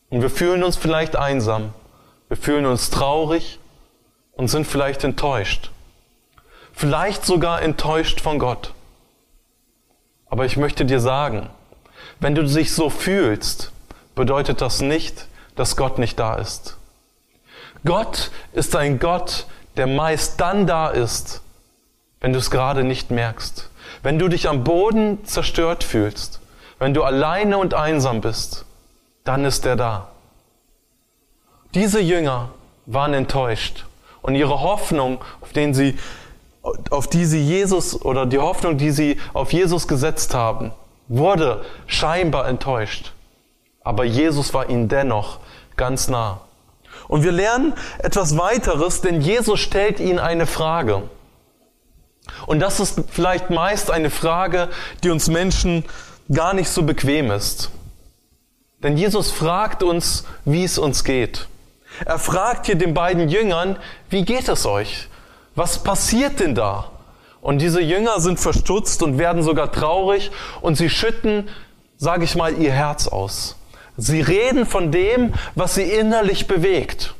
Und 0.08 0.22
wir 0.22 0.30
fühlen 0.30 0.64
uns 0.64 0.76
vielleicht 0.76 1.16
einsam. 1.16 1.74
Wir 2.28 2.38
fühlen 2.38 2.64
uns 2.64 2.88
traurig 2.88 3.58
und 4.42 4.48
sind 4.48 4.66
vielleicht 4.66 5.04
enttäuscht. 5.04 5.70
Vielleicht 6.72 7.24
sogar 7.24 7.62
enttäuscht 7.62 8.20
von 8.20 8.40
Gott. 8.40 8.74
Aber 10.28 10.44
ich 10.46 10.56
möchte 10.56 10.84
dir 10.84 10.98
sagen, 10.98 11.48
wenn 12.18 12.34
du 12.34 12.42
dich 12.42 12.72
so 12.74 12.90
fühlst, 12.90 13.70
bedeutet 14.16 14.60
das 14.60 14.80
nicht, 14.80 15.28
dass 15.54 15.76
Gott 15.76 16.00
nicht 16.00 16.18
da 16.18 16.34
ist. 16.34 16.76
Gott 17.84 18.32
ist 18.52 18.74
ein 18.74 18.98
Gott, 18.98 19.46
der 19.76 19.86
meist 19.86 20.40
dann 20.40 20.66
da 20.66 20.88
ist, 20.88 21.40
wenn 22.20 22.32
du 22.32 22.40
es 22.40 22.50
gerade 22.50 22.82
nicht 22.82 23.12
merkst. 23.12 23.70
Wenn 24.02 24.18
du 24.18 24.26
dich 24.26 24.48
am 24.48 24.64
Boden 24.64 25.24
zerstört 25.24 25.84
fühlst, 25.84 26.40
wenn 26.80 26.94
du 26.94 27.04
alleine 27.04 27.58
und 27.58 27.74
einsam 27.74 28.20
bist, 28.20 28.64
dann 29.22 29.44
ist 29.44 29.64
er 29.66 29.76
da. 29.76 30.08
Diese 31.74 32.00
Jünger 32.00 32.48
waren 32.86 33.14
enttäuscht 33.14 33.84
und 34.22 34.34
ihre 34.34 34.60
Hoffnung, 34.60 35.18
auf 35.40 35.52
den 35.52 35.74
sie, 35.74 35.98
auf 36.90 37.08
die 37.08 37.24
sie 37.24 37.42
Jesus 37.42 38.00
oder 38.00 38.24
die 38.24 38.38
Hoffnung, 38.38 38.78
die 38.78 38.90
sie 38.90 39.18
auf 39.34 39.52
Jesus 39.52 39.88
gesetzt 39.88 40.34
haben, 40.34 40.72
wurde 41.08 41.64
scheinbar 41.86 42.48
enttäuscht. 42.48 43.12
Aber 43.84 44.04
Jesus 44.04 44.54
war 44.54 44.70
ihnen 44.70 44.88
dennoch 44.88 45.40
ganz 45.76 46.08
nah. 46.08 46.40
Und 47.08 47.24
wir 47.24 47.32
lernen 47.32 47.74
etwas 47.98 48.38
weiteres, 48.38 49.00
denn 49.00 49.20
Jesus 49.20 49.60
stellt 49.60 49.98
ihnen 49.98 50.18
eine 50.18 50.46
Frage. 50.46 51.02
Und 52.46 52.60
das 52.60 52.80
ist 52.80 53.00
vielleicht 53.10 53.50
meist 53.50 53.90
eine 53.90 54.10
Frage, 54.10 54.68
die 55.02 55.10
uns 55.10 55.28
Menschen 55.28 55.84
gar 56.32 56.54
nicht 56.54 56.68
so 56.68 56.84
bequem 56.84 57.30
ist. 57.30 57.70
Denn 58.82 58.96
Jesus 58.96 59.30
fragt 59.30 59.82
uns, 59.82 60.24
wie 60.44 60.64
es 60.64 60.78
uns 60.78 61.04
geht. 61.04 61.48
Er 62.04 62.18
fragt 62.18 62.66
hier 62.66 62.74
den 62.74 62.94
beiden 62.94 63.28
Jüngern, 63.28 63.76
wie 64.10 64.24
geht 64.24 64.48
es 64.48 64.66
euch? 64.66 65.08
Was 65.54 65.82
passiert 65.82 66.40
denn 66.40 66.54
da? 66.54 66.90
Und 67.40 67.58
diese 67.58 67.80
Jünger 67.80 68.20
sind 68.20 68.38
verstutzt 68.38 69.02
und 69.02 69.18
werden 69.18 69.42
sogar 69.42 69.72
traurig 69.72 70.30
und 70.60 70.76
sie 70.76 70.88
schütten, 70.88 71.48
sage 71.96 72.24
ich 72.24 72.36
mal, 72.36 72.56
ihr 72.56 72.72
Herz 72.72 73.08
aus. 73.08 73.56
Sie 73.96 74.20
reden 74.20 74.64
von 74.64 74.90
dem, 74.92 75.34
was 75.54 75.74
sie 75.74 75.82
innerlich 75.82 76.46
bewegt. 76.46 77.14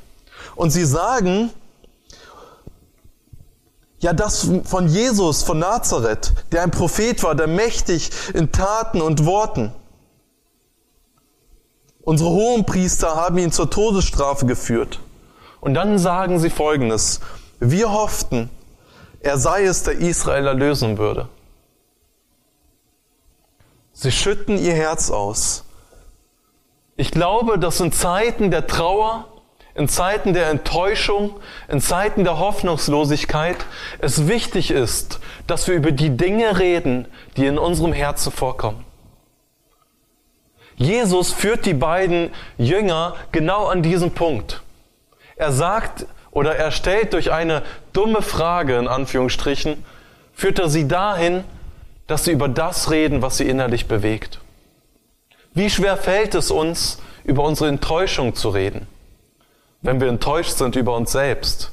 Und 0.55 0.71
sie 0.71 0.85
sagen, 0.85 1.51
ja, 4.01 4.13
das 4.13 4.51
von 4.65 4.89
Jesus 4.89 5.43
von 5.43 5.59
Nazareth, 5.59 6.33
der 6.51 6.63
ein 6.63 6.71
Prophet 6.71 7.23
war, 7.23 7.35
der 7.35 7.47
mächtig 7.47 8.11
in 8.35 8.51
Taten 8.51 9.01
und 9.01 9.27
Worten. 9.27 9.73
Unsere 12.03 12.31
Hohenpriester 12.31 13.15
haben 13.15 13.39
ihn 13.39 13.53
zur 13.53 13.71
Todesstrafe 13.71 14.47
geführt. 14.47 14.99
Und 15.61 15.75
dann 15.75 15.99
sagen 15.99 16.41
sie 16.41 16.51
Folgendes. 16.51 17.21
Wir 17.61 17.93
hofften, 17.93 18.51
er 19.21 19.39
sei 19.39 19.65
es, 19.65 19.85
der 19.85 19.95
Israel 19.95 20.49
erlösen 20.49 20.99
würde. 20.99 21.29
Sie 23.93 24.11
schütten 24.11 24.59
ihr 24.59 24.75
Herz 24.75 25.11
aus. 25.11 25.65
Ich 26.97 27.13
glaube, 27.13 27.59
dass 27.59 27.81
in 27.81 27.93
Zeiten 27.93 28.51
der 28.51 28.67
Trauer, 28.67 29.27
in 29.77 29.89
Zeiten 29.89 30.35
der 30.35 30.51
Enttäuschung, 30.51 31.39
in 31.69 31.81
Zeiten 31.81 32.25
der 32.25 32.41
Hoffnungslosigkeit 32.41 33.59
es 34.01 34.27
wichtig 34.27 34.73
ist, 34.73 35.21
dass 35.47 35.69
wir 35.69 35.77
über 35.77 35.93
die 35.93 36.17
Dinge 36.17 36.59
reden, 36.59 37.07
die 37.37 37.47
in 37.47 37.59
unserem 37.59 37.93
Herzen 37.93 38.33
vorkommen. 38.33 38.85
Jesus 40.83 41.33
führt 41.33 41.65
die 41.65 41.75
beiden 41.75 42.31
Jünger 42.59 43.15
genau 43.31 43.67
an 43.67 43.83
diesen 43.83 44.11
Punkt. 44.11 44.63
Er 45.37 45.53
sagt 45.53 46.07
oder 46.33 46.57
er 46.57 46.73
stellt 46.73 47.13
durch 47.13 47.31
eine 47.31 47.63
dumme 47.93 48.21
Frage 48.21 48.77
in 48.79 48.89
Anführungsstrichen, 48.89 49.85
führt 50.35 50.59
er 50.59 50.69
sie 50.69 50.89
dahin, 50.89 51.45
dass 52.09 52.25
sie 52.25 52.33
über 52.33 52.49
das 52.49 52.91
reden, 52.91 53.23
was 53.23 53.37
sie 53.37 53.49
innerlich 53.49 53.87
bewegt. 53.87 54.41
Wie 55.55 55.71
schwer 55.71 55.97
fällt 55.97 56.35
es 56.35 56.51
uns, 56.51 56.99
über 57.25 57.45
unsere 57.45 57.69
Enttäuschung 57.69 58.35
zu 58.35 58.49
reden, 58.49 58.89
wenn 59.83 60.01
wir 60.01 60.09
enttäuscht 60.09 60.57
sind 60.57 60.75
über 60.75 60.97
uns 60.97 61.13
selbst, 61.13 61.71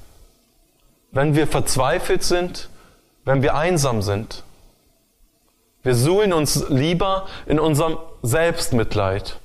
wenn 1.11 1.35
wir 1.35 1.47
verzweifelt 1.47 2.23
sind, 2.23 2.69
wenn 3.25 3.41
wir 3.41 3.55
einsam 3.55 4.03
sind. 4.03 4.43
Wir 5.81 5.95
suhlen 5.95 6.33
uns 6.33 6.67
lieber 6.69 7.27
in 7.45 7.59
unserem 7.59 7.97
Selbstmitleid 8.21 9.39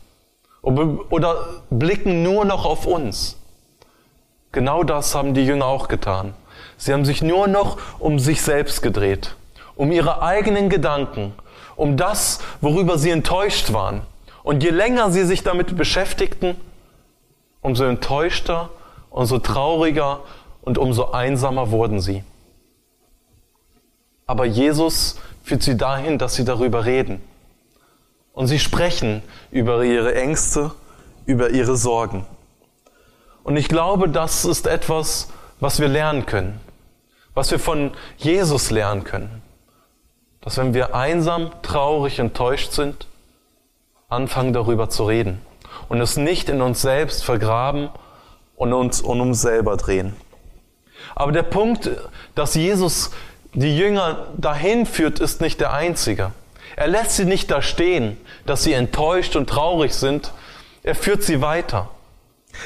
oder 0.62 1.46
blicken 1.70 2.22
nur 2.22 2.44
noch 2.44 2.64
auf 2.64 2.86
uns. 2.86 3.36
Genau 4.50 4.82
das 4.82 5.14
haben 5.14 5.34
die 5.34 5.44
Jünger 5.44 5.66
auch 5.66 5.88
getan. 5.88 6.34
Sie 6.76 6.92
haben 6.92 7.04
sich 7.04 7.22
nur 7.22 7.46
noch 7.46 7.78
um 7.98 8.18
sich 8.18 8.42
selbst 8.42 8.82
gedreht, 8.82 9.36
um 9.76 9.92
ihre 9.92 10.22
eigenen 10.22 10.70
Gedanken, 10.70 11.34
um 11.76 11.96
das, 11.96 12.40
worüber 12.60 12.98
sie 12.98 13.10
enttäuscht 13.10 13.72
waren. 13.72 14.02
Und 14.42 14.62
je 14.62 14.70
länger 14.70 15.10
sie 15.10 15.24
sich 15.24 15.42
damit 15.42 15.76
beschäftigten, 15.76 16.56
umso 17.62 17.84
enttäuschter, 17.84 18.70
umso 19.10 19.38
trauriger 19.38 20.20
und 20.62 20.78
umso 20.78 21.12
einsamer 21.12 21.70
wurden 21.70 22.00
sie. 22.00 22.24
Aber 24.26 24.44
Jesus 24.44 25.18
führt 25.44 25.62
sie 25.62 25.76
dahin, 25.76 26.18
dass 26.18 26.34
sie 26.34 26.44
darüber 26.44 26.86
reden. 26.86 27.22
Und 28.32 28.48
sie 28.48 28.58
sprechen 28.58 29.22
über 29.52 29.84
ihre 29.84 30.14
Ängste, 30.14 30.72
über 31.26 31.50
ihre 31.50 31.76
Sorgen. 31.76 32.26
Und 33.44 33.56
ich 33.56 33.68
glaube, 33.68 34.08
das 34.08 34.44
ist 34.44 34.66
etwas, 34.66 35.28
was 35.60 35.78
wir 35.78 35.88
lernen 35.88 36.26
können, 36.26 36.60
was 37.34 37.50
wir 37.50 37.58
von 37.58 37.92
Jesus 38.16 38.70
lernen 38.70 39.04
können. 39.04 39.42
Dass 40.40 40.56
wenn 40.56 40.74
wir 40.74 40.94
einsam, 40.94 41.50
traurig, 41.62 42.18
enttäuscht 42.18 42.72
sind, 42.72 43.06
anfangen 44.08 44.52
darüber 44.52 44.88
zu 44.88 45.04
reden 45.04 45.40
und 45.88 46.00
es 46.00 46.16
nicht 46.16 46.48
in 46.48 46.62
uns 46.62 46.80
selbst 46.82 47.22
vergraben 47.22 47.90
und 48.56 48.72
uns 48.72 49.00
um 49.02 49.20
uns 49.20 49.42
selber 49.42 49.76
drehen. 49.76 50.16
Aber 51.14 51.32
der 51.32 51.42
Punkt, 51.42 51.90
dass 52.34 52.54
Jesus 52.54 53.10
die 53.54 53.76
Jünger 53.76 54.26
dahin 54.36 54.86
führt, 54.86 55.20
ist 55.20 55.40
nicht 55.40 55.60
der 55.60 55.72
einzige. 55.72 56.32
Er 56.76 56.88
lässt 56.88 57.12
sie 57.12 57.24
nicht 57.24 57.50
da 57.50 57.62
stehen, 57.62 58.18
dass 58.46 58.64
sie 58.64 58.72
enttäuscht 58.72 59.36
und 59.36 59.48
traurig 59.48 59.94
sind. 59.94 60.32
Er 60.82 60.94
führt 60.94 61.22
sie 61.22 61.40
weiter. 61.40 61.88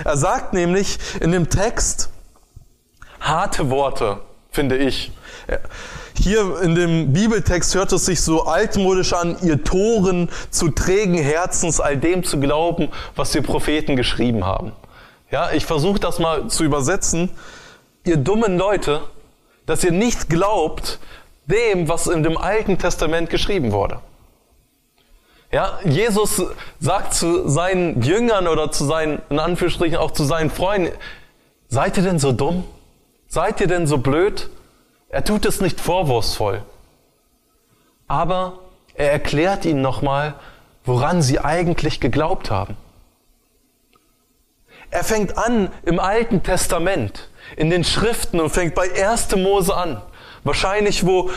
Er 0.04 0.16
sagt 0.16 0.54
nämlich 0.54 0.99
in 1.21 1.33
dem 1.33 1.50
Text 1.50 2.11
harte 3.21 3.71
Worte, 3.71 4.21
finde 4.50 4.78
ich. 4.78 5.12
Hier 6.21 6.61
in 6.62 6.75
dem 6.75 7.12
Bibeltext 7.12 7.75
hört 7.75 7.92
es 7.92 8.07
sich 8.07 8.21
so 8.23 8.45
altmodisch 8.45 9.12
an, 9.12 9.37
ihr 9.42 9.62
Toren 9.62 10.28
zu 10.50 10.71
trägen 10.71 11.14
Herzens, 11.14 11.80
all 11.80 11.97
dem 11.97 12.25
zu 12.25 12.40
glauben, 12.40 12.88
was 13.14 13.33
die 13.33 13.40
Propheten 13.40 13.97
geschrieben 13.97 14.45
haben. 14.45 14.73
Ja, 15.30 15.52
ich 15.52 15.64
versuche 15.64 16.00
das 16.00 16.18
mal 16.18 16.49
zu 16.49 16.64
übersetzen. 16.64 17.30
Ihr 18.04 18.16
dummen 18.16 18.59
Leute, 18.59 19.02
dass 19.68 19.84
ihr 19.84 19.92
nicht 19.92 20.30
glaubt 20.30 20.98
dem, 21.44 21.88
was 21.88 22.06
in 22.06 22.22
dem 22.22 22.38
Alten 22.38 22.78
Testament 22.78 23.28
geschrieben 23.28 23.70
wurde. 23.70 24.00
Ja, 25.52 25.78
Jesus 25.84 26.42
sagt 26.80 27.12
zu 27.12 27.48
seinen 27.50 28.00
Jüngern 28.00 28.48
oder 28.48 28.72
zu 28.72 28.87
seinen, 28.87 29.20
in 29.28 29.38
Anführungsstrichen 29.38 29.98
auch 29.98 30.12
zu 30.12 30.25
seinen 30.25 30.48
Freunden, 30.48 30.96
seid 31.68 31.98
ihr 31.98 32.02
denn 32.02 32.18
so 32.18 32.32
dumm? 32.32 32.64
Seid 33.28 33.60
ihr 33.60 33.66
denn 33.66 33.87
so 33.87 33.98
blöd? 33.98 34.48
Er 35.10 35.22
tut 35.22 35.44
es 35.44 35.60
nicht 35.60 35.80
vorwurfsvoll. 35.80 36.62
Aber 38.06 38.60
er 38.94 39.12
erklärt 39.12 39.66
ihnen 39.66 39.82
nochmal, 39.82 40.34
woran 40.87 41.20
sie 41.20 41.40
eigentlich 41.40 42.00
geglaubt 42.00 42.50
haben. 42.50 42.75
Er 44.90 45.04
fängt 45.04 45.37
an 45.37 45.70
im 45.84 46.00
Alten 46.00 46.42
Testament, 46.42 47.28
in 47.57 47.71
den 47.71 47.85
Schriften 47.85 48.40
und 48.40 48.50
fängt 48.50 48.75
bei 48.75 48.90
1. 48.90 49.37
Mose 49.37 49.75
an. 49.75 50.00
Wahrscheinlich, 50.45 51.05
wo 51.05 51.31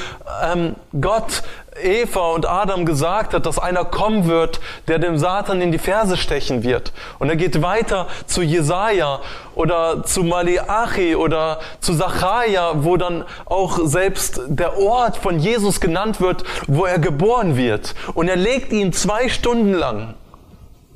ähm, 0.44 0.76
Gott 1.00 1.44
Eva 1.82 2.32
und 2.32 2.48
Adam 2.48 2.86
gesagt 2.86 3.34
hat, 3.34 3.46
dass 3.46 3.58
einer 3.58 3.86
kommen 3.86 4.28
wird, 4.28 4.60
der 4.88 5.00
dem 5.00 5.18
Satan 5.18 5.62
in 5.62 5.72
die 5.72 5.80
Ferse 5.80 6.18
stechen 6.18 6.64
wird. 6.64 6.92
Und 7.18 7.30
er 7.30 7.36
geht 7.36 7.62
weiter 7.62 8.08
zu 8.26 8.42
Jesaja 8.42 9.22
oder 9.56 10.04
zu 10.04 10.24
Malachi 10.24 11.16
oder 11.16 11.60
zu 11.80 11.98
Zacharia, 11.98 12.84
wo 12.84 12.98
dann 12.98 13.26
auch 13.46 13.80
selbst 13.84 14.42
der 14.48 14.78
Ort 14.78 15.18
von 15.18 15.40
Jesus 15.40 15.80
genannt 15.80 16.22
wird, 16.22 16.44
wo 16.68 16.86
er 16.86 17.00
geboren 17.00 17.58
wird. 17.58 17.96
Und 18.14 18.28
er 18.28 18.36
legt 18.36 18.72
ihn 18.72 18.94
zwei 18.94 19.30
Stunden 19.30 19.74
lang 19.74 20.14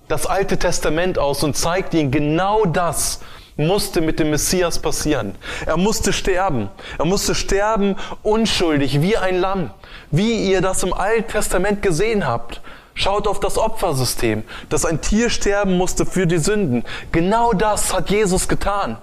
das 0.07 0.27
Alte 0.27 0.57
Testament 0.57 1.17
aus 1.17 1.43
und 1.43 1.57
zeigt 1.57 1.93
ihnen 1.93 2.11
genau 2.11 2.65
das, 2.65 3.21
musste 3.57 4.01
mit 4.01 4.19
dem 4.19 4.31
Messias 4.31 4.79
passieren. 4.79 5.35
Er 5.65 5.77
musste 5.77 6.11
sterben. 6.11 6.69
Er 6.97 7.05
musste 7.05 7.35
sterben 7.35 7.95
unschuldig, 8.23 9.01
wie 9.01 9.17
ein 9.17 9.39
Lamm. 9.39 9.71
Wie 10.11 10.49
ihr 10.51 10.61
das 10.61 10.83
im 10.83 10.93
Alten 10.93 11.31
Testament 11.31 11.81
gesehen 11.81 12.27
habt. 12.27 12.61
Schaut 12.93 13.27
auf 13.27 13.39
das 13.39 13.57
Opfersystem, 13.57 14.43
dass 14.69 14.85
ein 14.85 15.01
Tier 15.01 15.29
sterben 15.29 15.77
musste 15.77 16.05
für 16.05 16.27
die 16.27 16.37
Sünden. 16.37 16.83
Genau 17.11 17.51
das 17.51 17.93
hat 17.93 18.09
Jesus 18.09 18.47
getan. 18.47 18.97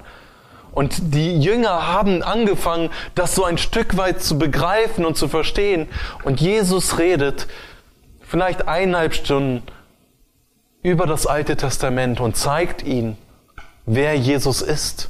Und 0.72 1.14
die 1.14 1.38
Jünger 1.38 1.92
haben 1.92 2.22
angefangen, 2.22 2.88
das 3.14 3.34
so 3.34 3.44
ein 3.44 3.58
Stück 3.58 3.98
weit 3.98 4.22
zu 4.22 4.38
begreifen 4.38 5.04
und 5.04 5.18
zu 5.18 5.28
verstehen. 5.28 5.88
Und 6.24 6.40
Jesus 6.40 6.98
redet 6.98 7.46
vielleicht 8.22 8.66
eineinhalb 8.66 9.14
Stunden 9.14 9.62
über 10.82 11.06
das 11.06 11.26
Alte 11.26 11.56
Testament 11.56 12.20
und 12.20 12.36
zeigt 12.36 12.82
ihnen, 12.82 13.18
wer 13.86 14.14
Jesus 14.16 14.62
ist. 14.62 15.08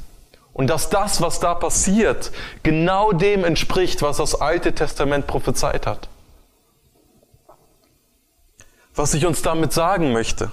Und 0.53 0.67
dass 0.67 0.89
das, 0.89 1.19
was 1.21 1.39
da 1.39 1.55
passiert, 1.55 2.31
genau 2.61 3.11
dem 3.11 3.43
entspricht, 3.43 4.01
was 4.01 4.17
das 4.17 4.39
Alte 4.39 4.73
Testament 4.73 5.25
prophezeit 5.25 5.87
hat. 5.87 6.09
Was 8.93 9.15
ich 9.15 9.25
uns 9.25 9.41
damit 9.41 9.73
sagen 9.73 10.13
möchte. 10.13 10.51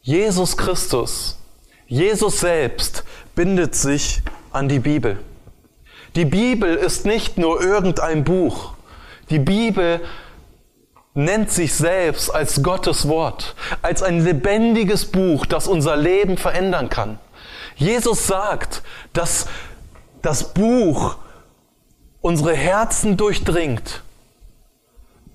Jesus 0.00 0.56
Christus, 0.56 1.38
Jesus 1.86 2.40
selbst 2.40 3.04
bindet 3.34 3.74
sich 3.74 4.22
an 4.50 4.68
die 4.68 4.78
Bibel. 4.78 5.22
Die 6.16 6.24
Bibel 6.24 6.74
ist 6.74 7.04
nicht 7.04 7.36
nur 7.36 7.60
irgendein 7.60 8.24
Buch. 8.24 8.72
Die 9.28 9.38
Bibel 9.38 10.00
nennt 11.14 11.50
sich 11.50 11.74
selbst 11.74 12.30
als 12.30 12.62
Gottes 12.62 13.08
Wort, 13.08 13.54
als 13.82 14.02
ein 14.02 14.24
lebendiges 14.24 15.06
Buch, 15.06 15.46
das 15.46 15.66
unser 15.66 15.96
Leben 15.96 16.36
verändern 16.36 16.88
kann. 16.88 17.18
Jesus 17.76 18.26
sagt, 18.26 18.82
dass 19.12 19.46
das 20.22 20.52
Buch 20.54 21.16
unsere 22.20 22.54
Herzen 22.54 23.16
durchdringt, 23.16 24.02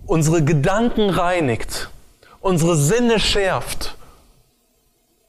unsere 0.05 0.43
Gedanken 0.43 1.09
reinigt, 1.09 1.89
unsere 2.39 2.75
Sinne 2.75 3.19
schärft 3.19 3.95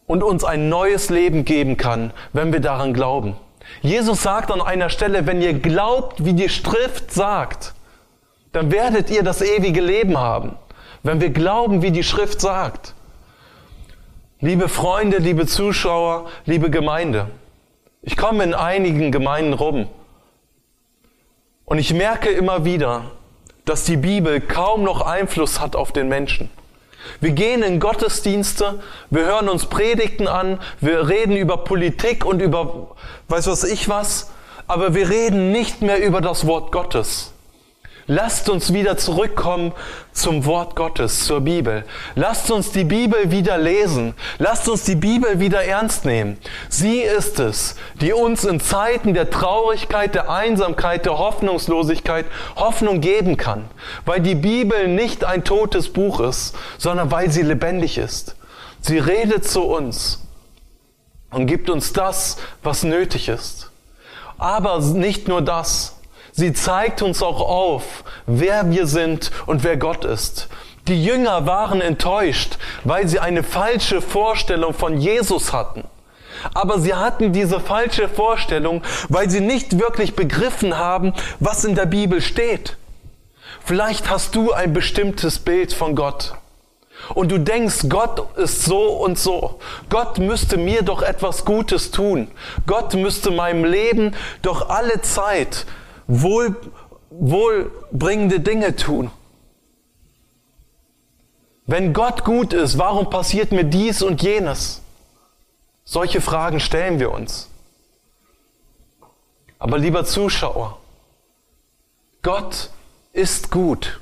und 0.06 0.22
uns 0.22 0.44
ein 0.44 0.68
neues 0.68 1.08
Leben 1.10 1.44
geben 1.44 1.76
kann, 1.76 2.12
wenn 2.32 2.52
wir 2.52 2.60
daran 2.60 2.92
glauben. 2.92 3.36
Jesus 3.80 4.22
sagt 4.22 4.50
an 4.52 4.60
einer 4.60 4.90
Stelle, 4.90 5.26
wenn 5.26 5.42
ihr 5.42 5.54
glaubt, 5.54 6.24
wie 6.24 6.34
die 6.34 6.48
Schrift 6.48 7.12
sagt, 7.12 7.74
dann 8.56 8.72
werdet 8.72 9.10
ihr 9.10 9.22
das 9.22 9.42
ewige 9.42 9.82
Leben 9.82 10.16
haben, 10.16 10.56
wenn 11.02 11.20
wir 11.20 11.28
glauben, 11.28 11.82
wie 11.82 11.90
die 11.90 12.02
Schrift 12.02 12.40
sagt. 12.40 12.94
Liebe 14.40 14.70
Freunde, 14.70 15.18
liebe 15.18 15.46
Zuschauer, 15.46 16.30
liebe 16.46 16.70
Gemeinde, 16.70 17.26
ich 18.00 18.16
komme 18.16 18.44
in 18.44 18.54
einigen 18.54 19.12
Gemeinden 19.12 19.52
rum 19.52 19.88
und 21.66 21.76
ich 21.76 21.92
merke 21.92 22.30
immer 22.30 22.64
wieder, 22.64 23.10
dass 23.66 23.84
die 23.84 23.98
Bibel 23.98 24.40
kaum 24.40 24.84
noch 24.84 25.02
Einfluss 25.02 25.60
hat 25.60 25.76
auf 25.76 25.92
den 25.92 26.08
Menschen. 26.08 26.48
Wir 27.20 27.32
gehen 27.32 27.62
in 27.62 27.78
Gottesdienste, 27.78 28.82
wir 29.10 29.26
hören 29.26 29.50
uns 29.50 29.66
Predigten 29.66 30.28
an, 30.28 30.60
wir 30.80 31.10
reden 31.10 31.36
über 31.36 31.58
Politik 31.58 32.24
und 32.24 32.40
über 32.40 32.96
weiß 33.28 33.48
was 33.48 33.64
ich 33.64 33.90
was, 33.90 34.30
aber 34.66 34.94
wir 34.94 35.10
reden 35.10 35.52
nicht 35.52 35.82
mehr 35.82 36.02
über 36.02 36.22
das 36.22 36.46
Wort 36.46 36.72
Gottes. 36.72 37.34
Lasst 38.08 38.48
uns 38.48 38.72
wieder 38.72 38.96
zurückkommen 38.96 39.72
zum 40.12 40.44
Wort 40.44 40.76
Gottes, 40.76 41.24
zur 41.24 41.40
Bibel. 41.40 41.84
Lasst 42.14 42.52
uns 42.52 42.70
die 42.70 42.84
Bibel 42.84 43.32
wieder 43.32 43.58
lesen. 43.58 44.14
Lasst 44.38 44.68
uns 44.68 44.84
die 44.84 44.94
Bibel 44.94 45.40
wieder 45.40 45.64
ernst 45.64 46.04
nehmen. 46.04 46.38
Sie 46.68 47.00
ist 47.00 47.40
es, 47.40 47.74
die 48.00 48.12
uns 48.12 48.44
in 48.44 48.60
Zeiten 48.60 49.12
der 49.12 49.28
Traurigkeit, 49.30 50.14
der 50.14 50.30
Einsamkeit, 50.30 51.04
der 51.04 51.18
Hoffnungslosigkeit 51.18 52.26
Hoffnung 52.54 53.00
geben 53.00 53.36
kann. 53.36 53.64
Weil 54.04 54.20
die 54.20 54.36
Bibel 54.36 54.86
nicht 54.86 55.24
ein 55.24 55.42
totes 55.42 55.92
Buch 55.92 56.20
ist, 56.20 56.54
sondern 56.78 57.10
weil 57.10 57.32
sie 57.32 57.42
lebendig 57.42 57.98
ist. 57.98 58.36
Sie 58.80 58.98
redet 58.98 59.48
zu 59.48 59.62
uns 59.62 60.20
und 61.32 61.46
gibt 61.46 61.68
uns 61.68 61.92
das, 61.92 62.36
was 62.62 62.84
nötig 62.84 63.28
ist. 63.28 63.72
Aber 64.38 64.78
nicht 64.80 65.26
nur 65.26 65.42
das. 65.42 65.95
Sie 66.38 66.52
zeigt 66.52 67.00
uns 67.00 67.22
auch 67.22 67.40
auf, 67.40 68.04
wer 68.26 68.70
wir 68.70 68.86
sind 68.86 69.30
und 69.46 69.64
wer 69.64 69.78
Gott 69.78 70.04
ist. 70.04 70.48
Die 70.86 71.02
Jünger 71.02 71.46
waren 71.46 71.80
enttäuscht, 71.80 72.58
weil 72.84 73.08
sie 73.08 73.20
eine 73.20 73.42
falsche 73.42 74.02
Vorstellung 74.02 74.74
von 74.74 74.98
Jesus 74.98 75.54
hatten. 75.54 75.84
Aber 76.52 76.78
sie 76.78 76.92
hatten 76.92 77.32
diese 77.32 77.58
falsche 77.58 78.10
Vorstellung, 78.10 78.82
weil 79.08 79.30
sie 79.30 79.40
nicht 79.40 79.78
wirklich 79.78 80.14
begriffen 80.14 80.76
haben, 80.76 81.14
was 81.40 81.64
in 81.64 81.74
der 81.74 81.86
Bibel 81.86 82.20
steht. 82.20 82.76
Vielleicht 83.64 84.10
hast 84.10 84.34
du 84.34 84.52
ein 84.52 84.74
bestimmtes 84.74 85.38
Bild 85.38 85.72
von 85.72 85.96
Gott. 85.96 86.34
Und 87.14 87.32
du 87.32 87.38
denkst, 87.38 87.88
Gott 87.88 88.36
ist 88.36 88.64
so 88.64 88.88
und 88.88 89.18
so. 89.18 89.58
Gott 89.88 90.18
müsste 90.18 90.58
mir 90.58 90.82
doch 90.82 91.00
etwas 91.00 91.46
Gutes 91.46 91.92
tun. 91.92 92.30
Gott 92.66 92.92
müsste 92.92 93.30
meinem 93.30 93.64
Leben 93.64 94.14
doch 94.42 94.68
alle 94.68 95.00
Zeit 95.00 95.64
wohl, 96.06 96.56
wohlbringende 97.10 98.40
Dinge 98.40 98.76
tun. 98.76 99.10
Wenn 101.66 101.92
Gott 101.92 102.24
gut 102.24 102.52
ist, 102.52 102.78
warum 102.78 103.10
passiert 103.10 103.50
mir 103.50 103.64
dies 103.64 104.02
und 104.02 104.22
jenes? 104.22 104.82
Solche 105.84 106.20
Fragen 106.20 106.60
stellen 106.60 107.00
wir 107.00 107.10
uns. 107.10 107.48
Aber 109.58 109.78
lieber 109.78 110.04
Zuschauer, 110.04 110.78
Gott 112.22 112.70
ist 113.12 113.50
gut 113.50 114.00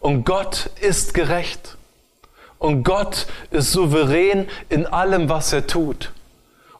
und 0.00 0.24
Gott 0.24 0.70
ist 0.80 1.12
gerecht 1.12 1.76
und 2.58 2.84
Gott 2.84 3.26
ist 3.50 3.72
souverän 3.72 4.48
in 4.68 4.86
allem, 4.86 5.28
was 5.28 5.52
er 5.52 5.66
tut. 5.66 6.12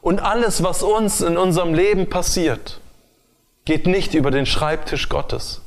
Und 0.01 0.21
alles, 0.21 0.63
was 0.63 0.81
uns 0.81 1.21
in 1.21 1.37
unserem 1.37 1.73
Leben 1.73 2.09
passiert, 2.09 2.79
geht 3.69 3.85
nicht 3.85 4.15
über 4.15 4.31
den 4.31 4.47
Schreibtisch 4.47 5.09
Gottes, 5.09 5.61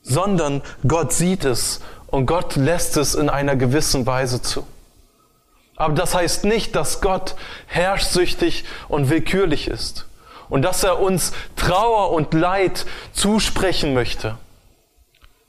sondern 0.00 0.62
Gott 0.88 1.12
sieht 1.12 1.44
es 1.44 1.82
und 2.06 2.24
Gott 2.24 2.56
lässt 2.56 2.96
es 2.96 3.14
in 3.14 3.28
einer 3.28 3.54
gewissen 3.54 4.06
Weise 4.06 4.40
zu. 4.40 4.66
Aber 5.76 5.92
das 5.92 6.14
heißt 6.14 6.46
nicht, 6.46 6.74
dass 6.74 7.02
Gott 7.02 7.34
herrschsüchtig 7.66 8.64
und 8.88 9.10
willkürlich 9.10 9.68
ist 9.68 10.06
und 10.48 10.62
dass 10.62 10.84
er 10.84 11.00
uns 11.00 11.32
Trauer 11.54 12.12
und 12.12 12.32
Leid 12.32 12.86
zusprechen 13.12 13.92
möchte. 13.92 14.38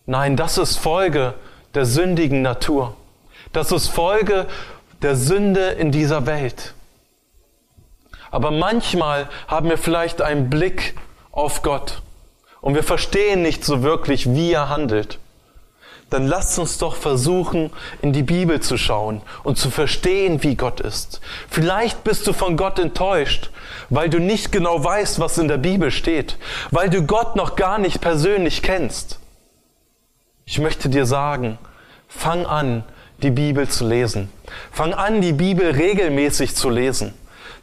Nein, 0.06 0.36
das 0.36 0.58
ist 0.58 0.80
Folge 0.80 1.34
der 1.76 1.86
sündigen 1.86 2.42
Natur. 2.42 2.98
Das 3.54 3.72
ist 3.72 3.88
Folge 3.88 4.48
der 5.02 5.16
Sünde 5.16 5.70
in 5.70 5.94
dieser 5.94 6.26
Welt. 6.26 6.74
Aber 8.32 8.50
manchmal 8.50 9.30
haben 9.48 9.70
wir 9.70 9.78
vielleicht 9.78 10.22
einen 10.22 10.50
Blick 10.50 10.96
auf 11.32 11.62
Gott 11.62 12.02
und 12.62 12.76
wir 12.76 12.84
verstehen 12.84 13.42
nicht 13.42 13.66
so 13.66 13.84
wirklich, 13.84 14.34
wie 14.34 14.54
er 14.54 14.70
handelt. 14.70 15.20
Dann 16.10 16.28
lasst 16.28 16.60
uns 16.60 16.78
doch 16.78 16.96
versuchen, 16.96 17.72
in 18.02 18.12
die 18.12 18.24
Bibel 18.24 18.60
zu 18.60 18.78
schauen 18.78 19.22
und 19.44 19.58
zu 19.58 19.70
verstehen, 19.70 20.44
wie 20.44 20.56
Gott 20.56 20.82
ist. 20.82 21.22
Vielleicht 21.50 22.04
bist 22.04 22.28
du 22.28 22.34
von 22.34 22.58
Gott 22.58 22.80
enttäuscht, 22.80 23.50
weil 23.90 24.10
du 24.10 24.20
nicht 24.20 24.52
genau 24.52 24.84
weißt, 24.84 25.20
was 25.20 25.38
in 25.38 25.48
der 25.48 25.58
Bibel 25.58 25.90
steht, 25.90 26.38
weil 26.70 26.90
du 26.90 27.04
Gott 27.04 27.36
noch 27.36 27.56
gar 27.56 27.78
nicht 27.78 28.02
persönlich 28.02 28.62
kennst. 28.62 29.20
Ich 30.46 30.60
möchte 30.60 30.90
dir 30.90 31.06
sagen, 31.06 31.58
fang 32.10 32.46
an, 32.46 32.84
die 33.24 33.32
Bibel 33.32 33.70
zu 33.70 33.88
lesen. 33.88 34.30
Fang 34.72 34.94
an, 34.94 35.22
die 35.22 35.34
Bibel 35.34 35.72
regelmäßig 35.72 36.56
zu 36.56 36.70
lesen 36.70 37.14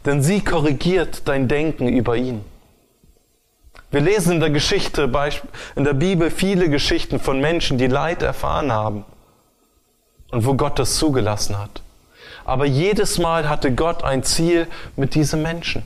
denn 0.08 0.22
sie 0.22 0.42
korrigiert 0.42 1.28
dein 1.28 1.48
Denken 1.48 1.86
über 1.86 2.16
ihn. 2.16 2.42
Wir 3.90 4.00
lesen 4.00 4.32
in 4.32 4.40
der 4.40 4.48
Geschichte, 4.48 5.10
in 5.76 5.84
der 5.84 5.92
Bibel 5.92 6.30
viele 6.30 6.70
Geschichten 6.70 7.20
von 7.20 7.42
Menschen, 7.42 7.76
die 7.76 7.88
Leid 7.88 8.22
erfahren 8.22 8.72
haben 8.72 9.04
und 10.30 10.46
wo 10.46 10.54
Gott 10.54 10.78
das 10.78 10.96
zugelassen 10.96 11.58
hat. 11.58 11.82
Aber 12.46 12.64
jedes 12.64 13.18
Mal 13.18 13.50
hatte 13.50 13.74
Gott 13.74 14.02
ein 14.02 14.22
Ziel 14.22 14.66
mit 14.96 15.14
diesen 15.14 15.42
Menschen. 15.42 15.82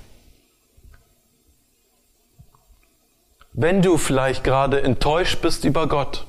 Wenn 3.53 3.83
du 3.83 3.97
vielleicht 3.97 4.45
gerade 4.45 4.83
enttäuscht 4.83 5.43
bist 5.43 5.65
über 5.65 5.89
Gott, 5.89 6.27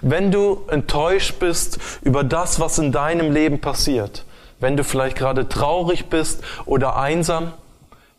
wenn 0.00 0.30
du 0.30 0.62
enttäuscht 0.68 1.40
bist 1.40 1.80
über 2.02 2.22
das, 2.22 2.60
was 2.60 2.78
in 2.78 2.92
deinem 2.92 3.32
Leben 3.32 3.60
passiert, 3.60 4.24
wenn 4.62 4.76
du 4.76 4.84
vielleicht 4.84 5.18
gerade 5.18 5.48
traurig 5.48 6.06
bist 6.06 6.42
oder 6.64 6.96
einsam, 6.96 7.52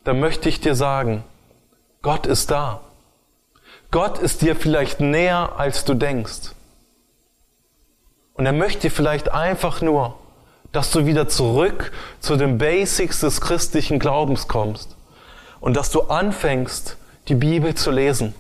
dann 0.03 0.19
möchte 0.19 0.49
ich 0.49 0.59
dir 0.59 0.75
sagen, 0.75 1.23
Gott 2.01 2.25
ist 2.25 2.51
da. 2.51 2.81
Gott 3.91 4.19
ist 4.19 4.41
dir 4.41 4.55
vielleicht 4.55 4.99
näher, 4.99 5.53
als 5.55 5.85
du 5.85 5.93
denkst. 5.93 6.51
Und 8.33 8.45
er 8.45 8.51
möchte 8.51 8.89
vielleicht 8.89 9.31
einfach 9.31 9.81
nur, 9.81 10.15
dass 10.73 10.91
du 10.91 11.05
wieder 11.05 11.29
zurück 11.29 11.93
zu 12.19 12.35
den 12.35 12.57
Basics 12.57 13.21
des 13.21 13.39
christlichen 13.39 13.99
Glaubens 13.99 14.49
kommst 14.49 14.97
und 15.61 15.77
dass 15.77 15.91
du 15.91 16.01
anfängst, 16.01 16.97
die 17.29 17.35
Bibel 17.35 17.73
zu 17.75 17.89
lesen 17.89 18.35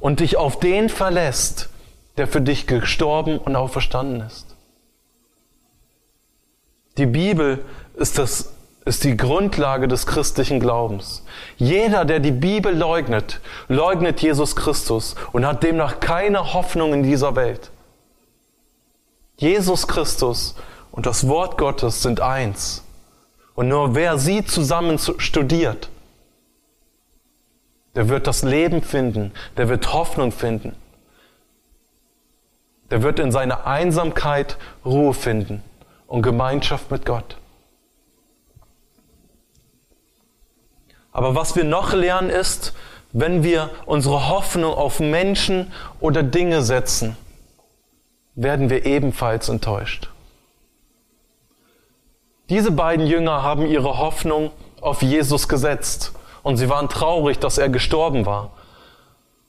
und 0.00 0.20
dich 0.20 0.36
auf 0.36 0.58
den 0.58 0.90
verlässt, 0.90 1.70
der 2.18 2.26
für 2.26 2.42
dich 2.42 2.66
gestorben 2.66 3.38
und 3.38 3.56
auferstanden 3.56 4.20
ist. 4.20 4.47
Die 6.98 7.06
Bibel 7.06 7.64
ist, 7.94 8.18
das, 8.18 8.52
ist 8.84 9.04
die 9.04 9.16
Grundlage 9.16 9.86
des 9.86 10.04
christlichen 10.04 10.58
Glaubens. 10.58 11.24
Jeder, 11.56 12.04
der 12.04 12.18
die 12.18 12.32
Bibel 12.32 12.76
leugnet, 12.76 13.40
leugnet 13.68 14.20
Jesus 14.20 14.56
Christus 14.56 15.14
und 15.30 15.46
hat 15.46 15.62
demnach 15.62 16.00
keine 16.00 16.54
Hoffnung 16.54 16.92
in 16.92 17.04
dieser 17.04 17.36
Welt. 17.36 17.70
Jesus 19.36 19.86
Christus 19.86 20.56
und 20.90 21.06
das 21.06 21.28
Wort 21.28 21.56
Gottes 21.56 22.02
sind 22.02 22.20
eins. 22.20 22.82
Und 23.54 23.68
nur 23.68 23.94
wer 23.94 24.18
sie 24.18 24.44
zusammen 24.44 24.98
studiert, 24.98 25.90
der 27.94 28.08
wird 28.08 28.26
das 28.26 28.42
Leben 28.42 28.82
finden, 28.82 29.32
der 29.56 29.68
wird 29.68 29.92
Hoffnung 29.92 30.32
finden. 30.32 30.74
Der 32.90 33.02
wird 33.04 33.20
in 33.20 33.30
seiner 33.30 33.66
Einsamkeit 33.66 34.56
Ruhe 34.84 35.14
finden 35.14 35.62
und 36.08 36.22
Gemeinschaft 36.22 36.90
mit 36.90 37.06
Gott. 37.06 37.36
Aber 41.12 41.36
was 41.36 41.54
wir 41.54 41.64
noch 41.64 41.92
lernen 41.92 42.30
ist, 42.30 42.74
wenn 43.12 43.42
wir 43.42 43.70
unsere 43.86 44.28
Hoffnung 44.28 44.74
auf 44.74 45.00
Menschen 45.00 45.72
oder 46.00 46.22
Dinge 46.22 46.62
setzen, 46.62 47.16
werden 48.34 48.70
wir 48.70 48.84
ebenfalls 48.86 49.48
enttäuscht. 49.48 50.10
Diese 52.48 52.70
beiden 52.70 53.06
Jünger 53.06 53.42
haben 53.42 53.66
ihre 53.66 53.98
Hoffnung 53.98 54.50
auf 54.80 55.02
Jesus 55.02 55.48
gesetzt 55.48 56.12
und 56.42 56.56
sie 56.56 56.68
waren 56.68 56.88
traurig, 56.88 57.38
dass 57.38 57.58
er 57.58 57.68
gestorben 57.68 58.24
war. 58.24 58.52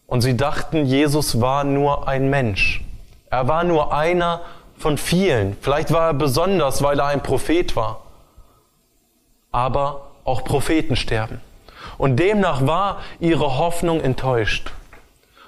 Und 0.08 0.22
sie 0.22 0.36
dachten, 0.36 0.86
Jesus 0.86 1.40
war 1.40 1.64
nur 1.64 2.08
ein 2.08 2.30
Mensch. 2.30 2.84
Er 3.30 3.48
war 3.48 3.64
nur 3.64 3.94
einer 3.94 4.42
von 4.80 4.98
vielen. 4.98 5.58
Vielleicht 5.62 5.92
war 5.92 6.08
er 6.08 6.14
besonders, 6.14 6.82
weil 6.82 7.00
er 7.00 7.08
ein 7.08 7.22
Prophet 7.22 7.76
war. 7.76 8.02
Aber 9.52 10.12
auch 10.24 10.44
Propheten 10.44 10.96
sterben. 10.96 11.42
Und 11.98 12.18
demnach 12.18 12.66
war 12.66 13.02
ihre 13.20 13.58
Hoffnung 13.58 14.00
enttäuscht. 14.02 14.72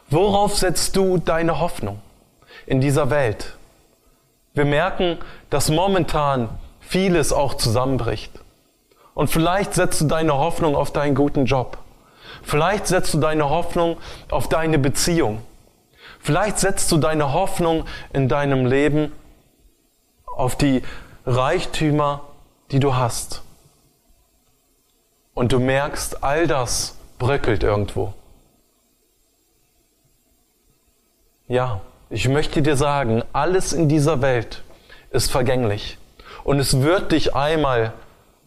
Worauf 0.10 0.58
setzt 0.58 0.98
du 0.98 1.18
deine 1.18 1.60
Hoffnung 1.60 2.02
in 2.66 2.82
dieser 2.82 3.10
Welt? 3.10 3.56
Wir 4.54 4.66
merken, 4.66 5.18
dass 5.50 5.70
momentan 5.70 6.50
vieles 6.82 7.32
auch 7.32 7.54
zusammenbricht. 7.54 8.32
Und 9.14 9.30
vielleicht 9.30 9.74
setzt 9.74 10.02
du 10.02 10.06
deine 10.06 10.38
Hoffnung 10.38 10.76
auf 10.76 10.92
deinen 10.92 11.16
guten 11.16 11.46
Job. 11.46 11.78
Vielleicht 12.44 12.88
setzt 12.88 13.14
du 13.14 13.20
deine 13.20 13.50
Hoffnung 13.50 13.98
auf 14.30 14.50
deine 14.50 14.78
Beziehung. 14.78 15.42
Vielleicht 16.20 16.60
setzt 16.60 16.92
du 16.92 16.98
deine 16.98 17.34
Hoffnung 17.34 17.86
in 18.12 18.28
deinem 18.28 18.66
Leben 18.66 19.14
auf 20.36 20.56
die 20.56 20.84
Reichtümer, 21.26 22.22
die 22.72 22.80
du 22.80 22.96
hast. 22.96 23.42
Und 25.34 25.52
du 25.52 25.60
merkst, 25.60 26.24
all 26.24 26.48
das 26.48 26.98
bröckelt 27.20 27.64
irgendwo. 27.64 28.14
Ja, 31.48 31.82
ich 32.10 32.28
möchte 32.28 32.62
dir 32.62 32.76
sagen, 32.76 33.24
alles 33.34 33.74
in 33.74 33.90
dieser 33.90 34.22
Welt 34.22 34.64
ist 35.12 35.32
vergänglich. 35.32 35.98
Und 36.44 36.60
es 36.60 36.82
wird 36.82 37.12
dich 37.12 37.36
einmal 37.36 37.94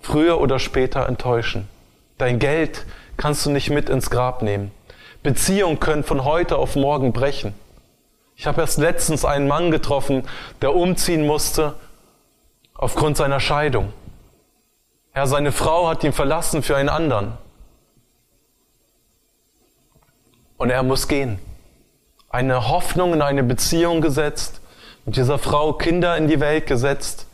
früher 0.00 0.40
oder 0.40 0.58
später 0.58 1.06
enttäuschen. 1.08 1.68
Dein 2.18 2.38
Geld 2.38 2.84
kannst 3.16 3.46
du 3.46 3.50
nicht 3.50 3.70
mit 3.70 3.88
ins 3.88 4.10
Grab 4.10 4.42
nehmen. 4.42 4.70
Beziehungen 5.22 5.80
können 5.80 6.04
von 6.04 6.24
heute 6.24 6.56
auf 6.56 6.76
morgen 6.76 7.12
brechen. 7.12 7.54
Ich 8.36 8.46
habe 8.46 8.60
erst 8.60 8.78
letztens 8.78 9.24
einen 9.24 9.46
Mann 9.46 9.70
getroffen, 9.70 10.28
der 10.60 10.74
umziehen 10.74 11.26
musste 11.26 11.74
aufgrund 12.74 13.16
seiner 13.16 13.40
Scheidung. 13.40 13.92
Ja, 15.14 15.26
seine 15.26 15.52
Frau 15.52 15.88
hat 15.88 16.02
ihn 16.02 16.12
verlassen 16.12 16.62
für 16.62 16.76
einen 16.76 16.88
anderen. 16.88 17.38
Und 20.56 20.70
er 20.70 20.82
muss 20.82 21.06
gehen. 21.08 21.38
Eine 22.28 22.68
Hoffnung 22.68 23.12
in 23.12 23.22
eine 23.22 23.44
Beziehung 23.44 24.00
gesetzt, 24.00 24.60
mit 25.04 25.16
dieser 25.16 25.38
Frau 25.38 25.74
Kinder 25.74 26.16
in 26.16 26.26
die 26.26 26.40
Welt 26.40 26.66
gesetzt 26.66 27.26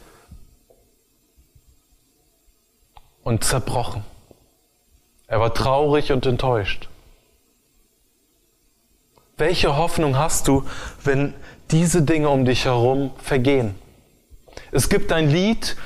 und 3.22 3.44
zerbrochen. 3.44 4.04
Er 5.26 5.40
war 5.40 5.54
traurig 5.54 6.12
und 6.12 6.26
enttäuscht. 6.26 6.88
Welche 9.40 9.74
Hoffnung 9.74 10.18
hast 10.18 10.48
du, 10.48 10.64
wenn 11.02 11.32
diese 11.70 12.02
Dinge 12.02 12.28
um 12.28 12.44
dich 12.44 12.66
herum 12.66 13.10
vergehen? 13.22 13.74
Es 14.70 14.90
gibt 14.90 15.12
ein 15.12 15.30
Lied, 15.30 15.78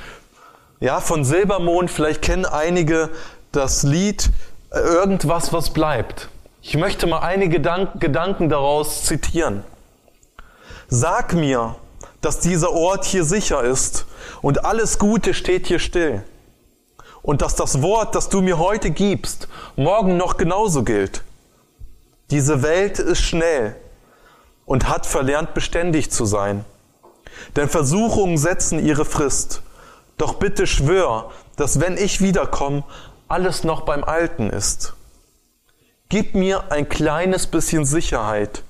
ja, 0.81 0.99
von 0.99 1.25
Silbermond, 1.25 1.89
vielleicht 1.89 2.21
kennen 2.21 2.47
einige 2.47 3.11
das 3.53 3.85
Lied 3.85 4.29
äh, 4.71 4.81
Irgendwas, 4.81 5.53
was 5.53 5.71
bleibt. 5.71 6.31
Ich 6.63 6.77
möchte 6.77 7.07
mal 7.07 7.21
einige 7.21 7.61
Gedanken 7.61 8.49
daraus 8.49 9.05
zitieren. 9.05 9.63
Sag 10.89 11.33
mir, 11.33 11.77
dass 12.23 12.41
dieser 12.41 12.73
Ort 12.73 13.05
hier 13.05 13.23
sicher 13.23 13.63
ist 13.63 14.07
und 14.43 14.65
alles 14.65 14.99
Gute 14.99 15.33
steht 15.33 15.69
hier 15.69 15.79
still. 15.79 16.25
Und 17.23 17.41
dass 17.41 17.55
das 17.55 17.83
Wort, 17.83 18.17
das 18.17 18.29
du 18.29 18.43
mir 18.43 18.59
heute 18.59 18.91
gibst, 18.91 19.47
morgen 19.77 20.17
noch 20.17 20.39
genauso 20.39 20.83
gilt. 20.83 21.23
Diese 22.31 22.63
Welt 22.63 22.99
ist 22.99 23.21
schnell 23.21 23.77
und 24.67 24.89
hat 24.89 25.07
verlernt, 25.07 25.55
beständig 25.55 26.11
zu 26.11 26.25
sein. 26.25 26.65
Denn 27.57 27.69
Versuchungen 27.69 28.39
setzen 28.39 28.85
ihre 28.85 29.05
Frist. 29.05 29.63
Doch 30.17 30.35
bitte 30.35 30.67
schwör, 30.67 31.33
dass 31.57 31.81
wenn 31.81 31.97
ich 31.97 32.21
wiederkomme, 32.21 32.85
alles 33.29 33.65
noch 33.65 33.83
beim 33.83 34.05
Alten 34.05 34.51
ist. 34.51 34.95
Gib 36.09 36.35
mir 36.35 36.71
ein 36.71 36.89
kleines 36.89 37.47
bisschen 37.47 37.85
Sicherheit 37.85 38.63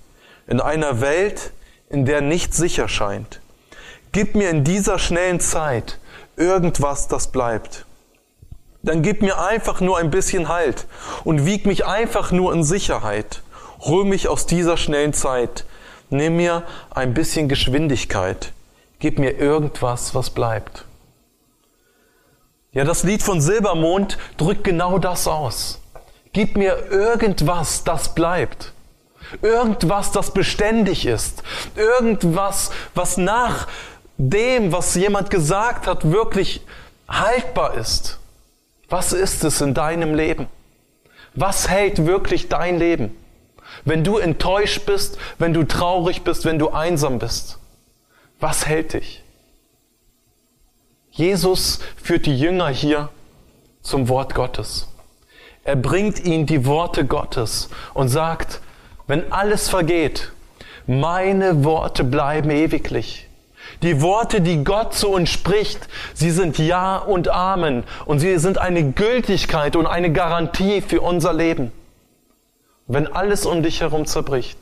in 0.47 0.61
einer 0.61 1.01
Welt, 1.01 1.53
in 1.89 2.07
der 2.07 2.21
nichts 2.21 2.57
sicher 2.57 2.89
scheint. 2.89 3.41
Gib 4.13 4.35
mir 4.35 4.51
in 4.51 4.65
dieser 4.65 4.99
schnellen 4.99 5.41
Zeit 5.41 5.99
irgendwas, 6.37 7.09
das 7.09 7.31
bleibt. 7.31 7.87
Dann 8.83 9.03
gib 9.03 9.23
mir 9.23 9.39
einfach 9.39 9.81
nur 9.81 9.99
ein 9.99 10.11
bisschen 10.11 10.49
Halt 10.49 10.87
und 11.25 11.47
wieg 11.47 11.67
mich 11.67 11.87
einfach 11.87 12.33
nur 12.33 12.53
in 12.53 12.65
Sicherheit. 12.65 13.43
Hol 13.85 14.07
mich 14.07 14.29
aus 14.29 14.47
dieser 14.47 14.79
schnellen 14.79 15.13
Zeit. 15.13 15.67
Nimm 16.09 16.37
mir 16.37 16.63
ein 16.91 17.13
bisschen 17.13 17.49
Geschwindigkeit. 17.49 18.53
Gib 18.99 19.19
mir 19.19 19.39
irgendwas, 19.39 20.15
was 20.15 20.31
bleibt. 20.31 20.87
Ja, 22.73 22.85
das 22.85 23.03
Lied 23.03 23.23
von 23.23 23.43
Silbermond 23.43 24.17
drückt 24.39 24.65
genau 24.65 24.99
das 24.99 25.29
aus. 25.29 25.81
Gib 26.33 26.57
mir 26.57 26.91
irgendwas, 26.91 27.85
das 27.85 28.15
bleibt. 28.15 28.73
Irgendwas, 29.43 30.13
das 30.13 30.33
beständig 30.33 31.05
ist. 31.05 31.43
Irgendwas, 31.77 32.71
was 32.95 33.19
nach 33.19 33.69
dem, 34.17 34.73
was 34.73 34.95
jemand 34.95 35.29
gesagt 35.31 35.87
hat, 35.87 36.11
wirklich 36.11 36.65
haltbar 37.07 37.75
ist. 37.75 38.19
Was 38.89 39.13
ist 39.13 39.45
es 39.45 39.61
in 39.61 39.75
deinem 39.75 40.15
Leben? 40.15 40.47
Was 41.35 41.69
hält 41.69 42.07
wirklich 42.07 42.49
dein 42.49 42.79
Leben? 42.79 43.15
Wenn 43.85 44.05
du 44.05 44.19
enttäuscht 44.19 44.87
bist, 44.87 45.19
wenn 45.39 45.53
du 45.53 45.65
traurig 45.65 46.23
bist, 46.23 46.45
wenn 46.45 46.59
du 46.59 46.71
einsam 46.71 47.19
bist, 47.19 47.59
was 48.41 48.67
hält 48.67 48.95
dich? 48.95 49.23
Jesus 51.11 51.81
führt 52.03 52.27
die 52.27 52.37
Jünger 52.37 52.69
hier 52.69 53.11
zum 53.83 54.09
Wort 54.09 54.35
Gottes. 54.35 54.89
Er 55.63 55.77
bringt 55.77 56.25
ihnen 56.25 56.47
die 56.47 56.67
Worte 56.67 57.05
Gottes 57.05 57.71
und 57.95 58.09
sagt, 58.09 58.61
wenn 59.07 59.33
alles 59.33 59.69
vergeht, 59.69 60.33
meine 60.87 61.65
Worte 61.65 62.05
bleiben 62.05 62.51
ewiglich. 62.51 63.29
Die 63.83 64.01
Worte, 64.03 64.41
die 64.41 64.65
Gott 64.65 64.95
zu 64.95 65.09
uns 65.09 65.31
spricht, 65.31 65.89
sie 66.13 66.31
sind 66.31 66.59
Ja 66.59 66.99
und 66.99 67.29
Amen 67.29 67.85
und 68.05 68.19
sie 68.19 68.39
sind 68.39 68.59
eine 68.59 68.93
Gültigkeit 68.93 69.77
und 69.77 69.87
eine 69.87 70.13
Garantie 70.13 70.81
für 70.81 71.01
unser 71.01 71.33
Leben. 71.33 71.73
Wenn 72.87 73.07
alles 73.07 73.47
um 73.47 73.63
dich 73.63 73.81
herum 73.81 74.07
zerbricht, 74.07 74.59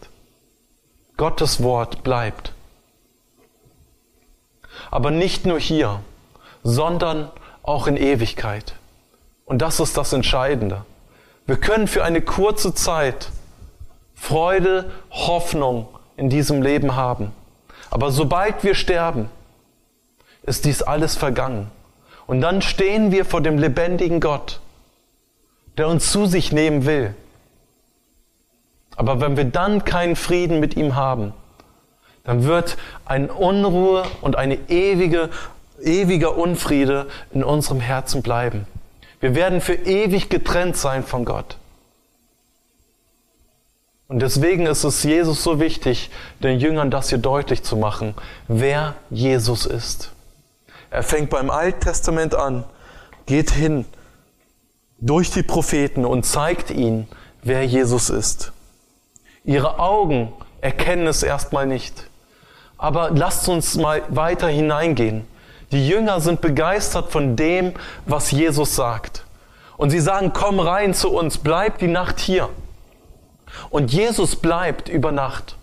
Gottes 1.16 1.62
Wort 1.62 2.02
bleibt. 2.04 2.52
Aber 4.90 5.10
nicht 5.10 5.44
nur 5.44 5.58
hier, 5.58 6.00
sondern 6.62 7.30
auch 7.62 7.86
in 7.86 7.96
Ewigkeit. 7.96 8.74
Und 9.44 9.58
das 9.58 9.80
ist 9.80 9.96
das 9.96 10.12
Entscheidende. 10.12 10.84
Wir 11.46 11.56
können 11.56 11.88
für 11.88 12.04
eine 12.04 12.22
kurze 12.22 12.74
Zeit 12.74 13.30
Freude, 14.14 14.90
Hoffnung 15.10 15.88
in 16.16 16.30
diesem 16.30 16.62
Leben 16.62 16.94
haben. 16.94 17.32
Aber 17.90 18.12
sobald 18.12 18.62
wir 18.62 18.74
sterben, 18.74 19.28
ist 20.44 20.64
dies 20.64 20.82
alles 20.82 21.16
vergangen. 21.16 21.70
Und 22.26 22.40
dann 22.40 22.62
stehen 22.62 23.10
wir 23.10 23.24
vor 23.24 23.40
dem 23.40 23.58
lebendigen 23.58 24.20
Gott, 24.20 24.60
der 25.76 25.88
uns 25.88 26.10
zu 26.12 26.26
sich 26.26 26.52
nehmen 26.52 26.86
will. 26.86 27.14
Aber 28.96 29.20
wenn 29.20 29.36
wir 29.36 29.44
dann 29.44 29.84
keinen 29.84 30.16
Frieden 30.16 30.60
mit 30.60 30.76
ihm 30.76 30.96
haben, 30.96 31.32
dann 32.24 32.44
wird 32.44 32.76
eine 33.04 33.32
Unruhe 33.32 34.04
und 34.20 34.36
eine 34.36 34.56
ewige, 34.68 35.30
ewiger 35.82 36.36
Unfriede 36.36 37.06
in 37.32 37.42
unserem 37.42 37.80
Herzen 37.80 38.22
bleiben. 38.22 38.66
Wir 39.20 39.34
werden 39.34 39.60
für 39.60 39.74
ewig 39.74 40.28
getrennt 40.28 40.76
sein 40.76 41.04
von 41.04 41.24
Gott. 41.24 41.56
Und 44.08 44.20
deswegen 44.20 44.66
ist 44.66 44.84
es 44.84 45.02
Jesus 45.04 45.42
so 45.42 45.58
wichtig, 45.58 46.10
den 46.40 46.60
Jüngern 46.60 46.90
das 46.90 47.08
hier 47.08 47.18
deutlich 47.18 47.62
zu 47.62 47.76
machen, 47.76 48.14
wer 48.46 48.94
Jesus 49.08 49.64
ist. 49.64 50.12
Er 50.90 51.02
fängt 51.02 51.30
beim 51.30 51.48
Alten 51.48 51.80
Testament 51.80 52.34
an, 52.34 52.64
geht 53.24 53.50
hin 53.50 53.86
durch 54.98 55.30
die 55.30 55.42
Propheten 55.42 56.04
und 56.04 56.26
zeigt 56.26 56.70
ihnen, 56.70 57.08
wer 57.42 57.64
Jesus 57.64 58.10
ist. 58.10 58.52
Ihre 59.44 59.78
Augen 59.78 60.32
erkennen 60.60 61.06
es 61.06 61.22
erstmal 61.22 61.66
nicht. 61.66 62.08
Aber 62.78 63.10
lasst 63.10 63.48
uns 63.48 63.76
mal 63.76 64.02
weiter 64.08 64.48
hineingehen. 64.48 65.26
Die 65.72 65.88
Jünger 65.88 66.20
sind 66.20 66.40
begeistert 66.40 67.10
von 67.10 67.36
dem, 67.36 67.72
was 68.06 68.30
Jesus 68.30 68.76
sagt. 68.76 69.24
Und 69.76 69.90
sie 69.90 70.00
sagen, 70.00 70.32
komm 70.32 70.60
rein 70.60 70.94
zu 70.94 71.10
uns, 71.10 71.38
bleib 71.38 71.78
die 71.78 71.88
Nacht 71.88 72.20
hier. 72.20 72.48
Und 73.70 73.92
Jesus 73.92 74.36
bleibt 74.36 74.88
über 74.88 75.12
Nacht. 75.12 75.56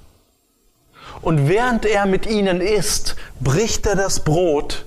Und 1.21 1.47
während 1.47 1.85
er 1.85 2.05
mit 2.05 2.27
ihnen 2.27 2.61
isst, 2.61 3.15
bricht 3.39 3.85
er 3.85 3.95
das 3.95 4.23
Brot. 4.23 4.85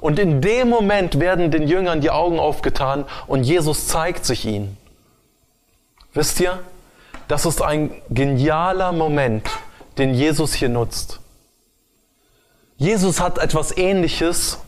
Und 0.00 0.18
in 0.18 0.40
dem 0.40 0.68
Moment 0.68 1.20
werden 1.20 1.50
den 1.50 1.66
Jüngern 1.66 2.00
die 2.00 2.10
Augen 2.10 2.38
aufgetan 2.38 3.04
und 3.26 3.44
Jesus 3.44 3.88
zeigt 3.88 4.24
sich 4.26 4.44
ihnen. 4.44 4.76
Wisst 6.12 6.40
ihr, 6.40 6.58
das 7.28 7.46
ist 7.46 7.62
ein 7.62 7.90
genialer 8.10 8.92
Moment, 8.92 9.48
den 9.98 10.14
Jesus 10.14 10.54
hier 10.54 10.68
nutzt. 10.68 11.20
Jesus 12.76 13.20
hat 13.20 13.38
etwas 13.38 13.76
Ähnliches 13.76 14.58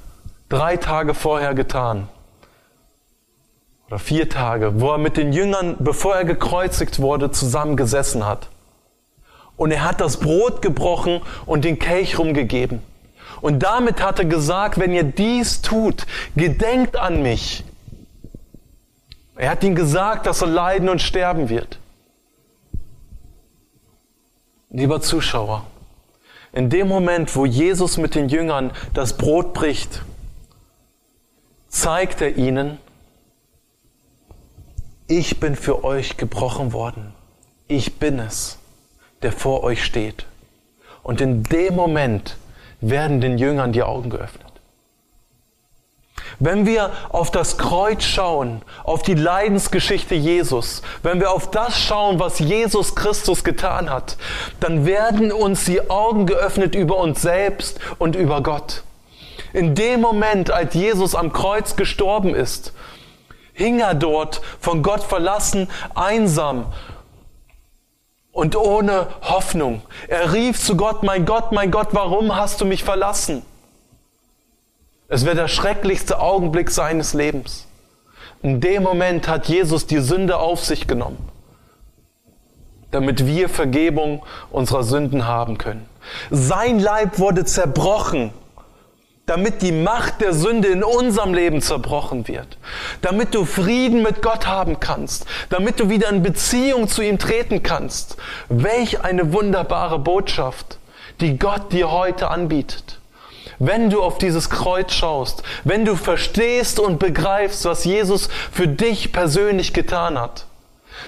drei 0.49 0.77
Tage 0.77 1.15
vorher 1.15 1.55
getan 1.55 2.09
oder 3.89 3.99
vier 3.99 4.29
Tage, 4.29 4.81
wo 4.81 4.91
er 4.91 4.99
mit 4.99 5.17
den 5.17 5.33
Jüngern, 5.33 5.77
bevor 5.79 6.17
er 6.17 6.25
gekreuzigt 6.25 7.01
wurde, 7.01 7.31
zusammengesessen 7.31 8.27
hat. 8.27 8.49
Und 9.57 9.71
er 9.71 9.85
hat 9.85 10.01
das 10.01 10.19
Brot 10.19 10.61
gebrochen 10.61 11.21
und 11.47 11.65
den 11.65 11.79
Kelch 11.79 12.19
rumgegeben. 12.19 12.83
Und 13.41 13.61
damit 13.61 14.03
hat 14.03 14.19
er 14.19 14.25
gesagt, 14.25 14.79
wenn 14.79 14.93
ihr 14.93 15.05
dies 15.05 15.63
tut, 15.63 16.07
gedenkt 16.37 16.97
an 16.97 17.23
mich. 17.23 17.65
Er 19.37 19.51
hat 19.51 19.63
ihnen 19.63 19.77
gesagt, 19.77 20.27
dass 20.27 20.43
er 20.43 20.49
leiden 20.49 20.89
und 20.89 21.01
sterben 21.01 21.49
wird. 21.49 21.79
Lieber 24.77 25.01
Zuschauer, 25.01 25.65
in 26.53 26.69
dem 26.69 26.87
Moment, 26.87 27.35
wo 27.35 27.47
Jesus 27.47 27.97
mit 27.97 28.15
den 28.15 28.29
Jüngern 28.29 28.73
das 28.93 29.17
Brot 29.17 29.55
bricht, 29.55 30.03
zeigt 31.69 32.21
er 32.21 32.37
ihnen, 32.37 32.77
ich 35.07 35.41
bin 35.41 35.57
für 35.57 35.83
euch 35.83 36.19
gebrochen 36.19 36.75
worden. 36.75 37.15
Ich 37.69 37.99
bin 37.99 38.19
es, 38.19 38.59
der 39.23 39.33
vor 39.33 39.65
euch 39.65 39.83
steht. 39.83 40.27
Und 41.03 41.23
in 41.23 41.43
dem 41.45 41.75
Moment 41.75 42.37
werden 42.83 43.23
den 43.23 43.39
Jüngern 43.39 43.73
die 43.73 43.83
Augen 43.83 44.11
geöffnet. 44.11 44.46
Wenn 46.39 46.67
wir 46.67 46.91
auf 47.09 47.31
das 47.31 47.59
Kreuz 47.59 48.05
schauen, 48.05 48.63
auf 48.85 49.03
die 49.03 49.15
Leidensgeschichte 49.15 50.15
Jesus, 50.15 50.83
wenn 51.03 51.21
wir 51.21 51.31
auf 51.31 51.51
das 51.51 51.79
schauen, 51.79 52.19
was 52.19 52.39
Jesus 52.39 52.95
Christus 52.95 53.43
getan 53.45 53.91
hat, 53.91 54.17
dann 54.61 54.85
werden 54.85 55.33
uns 55.33 55.65
die 55.65 55.89
Augen 55.91 56.27
geöffnet 56.27 56.75
über 56.75 56.99
uns 56.99 57.23
selbst 57.23 57.81
und 57.99 58.17
über 58.17 58.43
Gott. 58.43 58.83
In 59.53 59.75
dem 59.75 60.01
Moment, 60.01 60.51
als 60.51 60.75
Jesus 60.75 61.15
am 61.15 61.33
Kreuz 61.33 61.77
gestorben 61.77 62.35
ist 62.35 62.73
hing 63.57 63.81
er 63.81 63.95
dort, 63.95 64.43
von 64.61 64.83
Gott 64.83 65.03
verlassen, 65.03 65.69
einsam 65.95 66.73
und 68.31 68.55
ohne 68.55 69.09
Hoffnung. 69.23 69.83
Er 70.09 70.33
rief 70.35 70.61
zu 70.61 70.77
Gott, 70.77 71.03
mein 71.03 71.25
Gott, 71.25 71.53
mein 71.53 71.71
Gott, 71.71 71.89
warum 71.93 72.37
hast 72.37 72.61
du 72.61 72.67
mich 72.67 72.85
verlassen? 72.85 73.43
Es 75.09 75.25
wäre 75.25 75.37
der 75.37 75.49
schrecklichste 75.49 76.21
Augenblick 76.21 76.71
seines 76.71 77.15
Lebens. 77.15 77.67
In 78.43 78.61
dem 78.61 78.83
Moment 78.83 79.29
hat 79.29 79.49
Jesus 79.49 79.87
die 79.87 80.01
Sünde 80.01 80.39
auf 80.39 80.65
sich 80.65 80.87
genommen, 80.87 81.29
damit 82.91 83.27
wir 83.27 83.49
Vergebung 83.49 84.23
unserer 84.51 84.83
Sünden 84.83 85.27
haben 85.27 85.59
können. 85.59 85.89
Sein 86.31 86.79
Leib 86.79 87.19
wurde 87.19 87.45
zerbrochen 87.45 88.33
damit 89.27 89.61
die 89.61 89.73
Macht 89.73 90.21
der 90.21 90.33
Sünde 90.33 90.69
in 90.69 90.85
unserem 90.85 91.35
Leben 91.35 91.61
zerbrochen 91.61 92.29
wird, 92.29 92.59
damit 93.03 93.35
du 93.35 93.45
Frieden 93.45 94.03
mit 94.03 94.23
Gott 94.23 94.47
haben 94.47 94.79
kannst, 94.81 95.27
damit 95.51 95.81
du 95.81 95.91
wieder 95.91 96.09
in 96.09 96.23
Beziehung 96.23 96.89
zu 96.89 97.03
ihm 97.03 97.19
treten 97.19 97.63
kannst. 97.63 98.17
Welch 98.49 99.03
eine 99.03 99.33
wunderbare 99.33 99.99
Botschaft, 99.99 100.79
die 101.21 101.39
Gott 101.39 101.73
dir 101.73 101.91
heute 101.91 102.29
anbietet. 102.29 103.01
Wenn 103.59 103.91
du 103.91 104.03
auf 104.03 104.19
dieses 104.19 104.51
Kreuz 104.51 104.93
schaust, 104.93 105.43
wenn 105.65 105.85
du 105.85 105.97
verstehst 105.97 106.79
und 106.79 106.99
begreifst, 106.99 107.65
was 107.65 107.85
Jesus 107.85 108.29
für 108.53 108.69
dich 108.69 109.13
persönlich 109.13 109.73
getan 109.73 110.19
hat, 110.19 110.47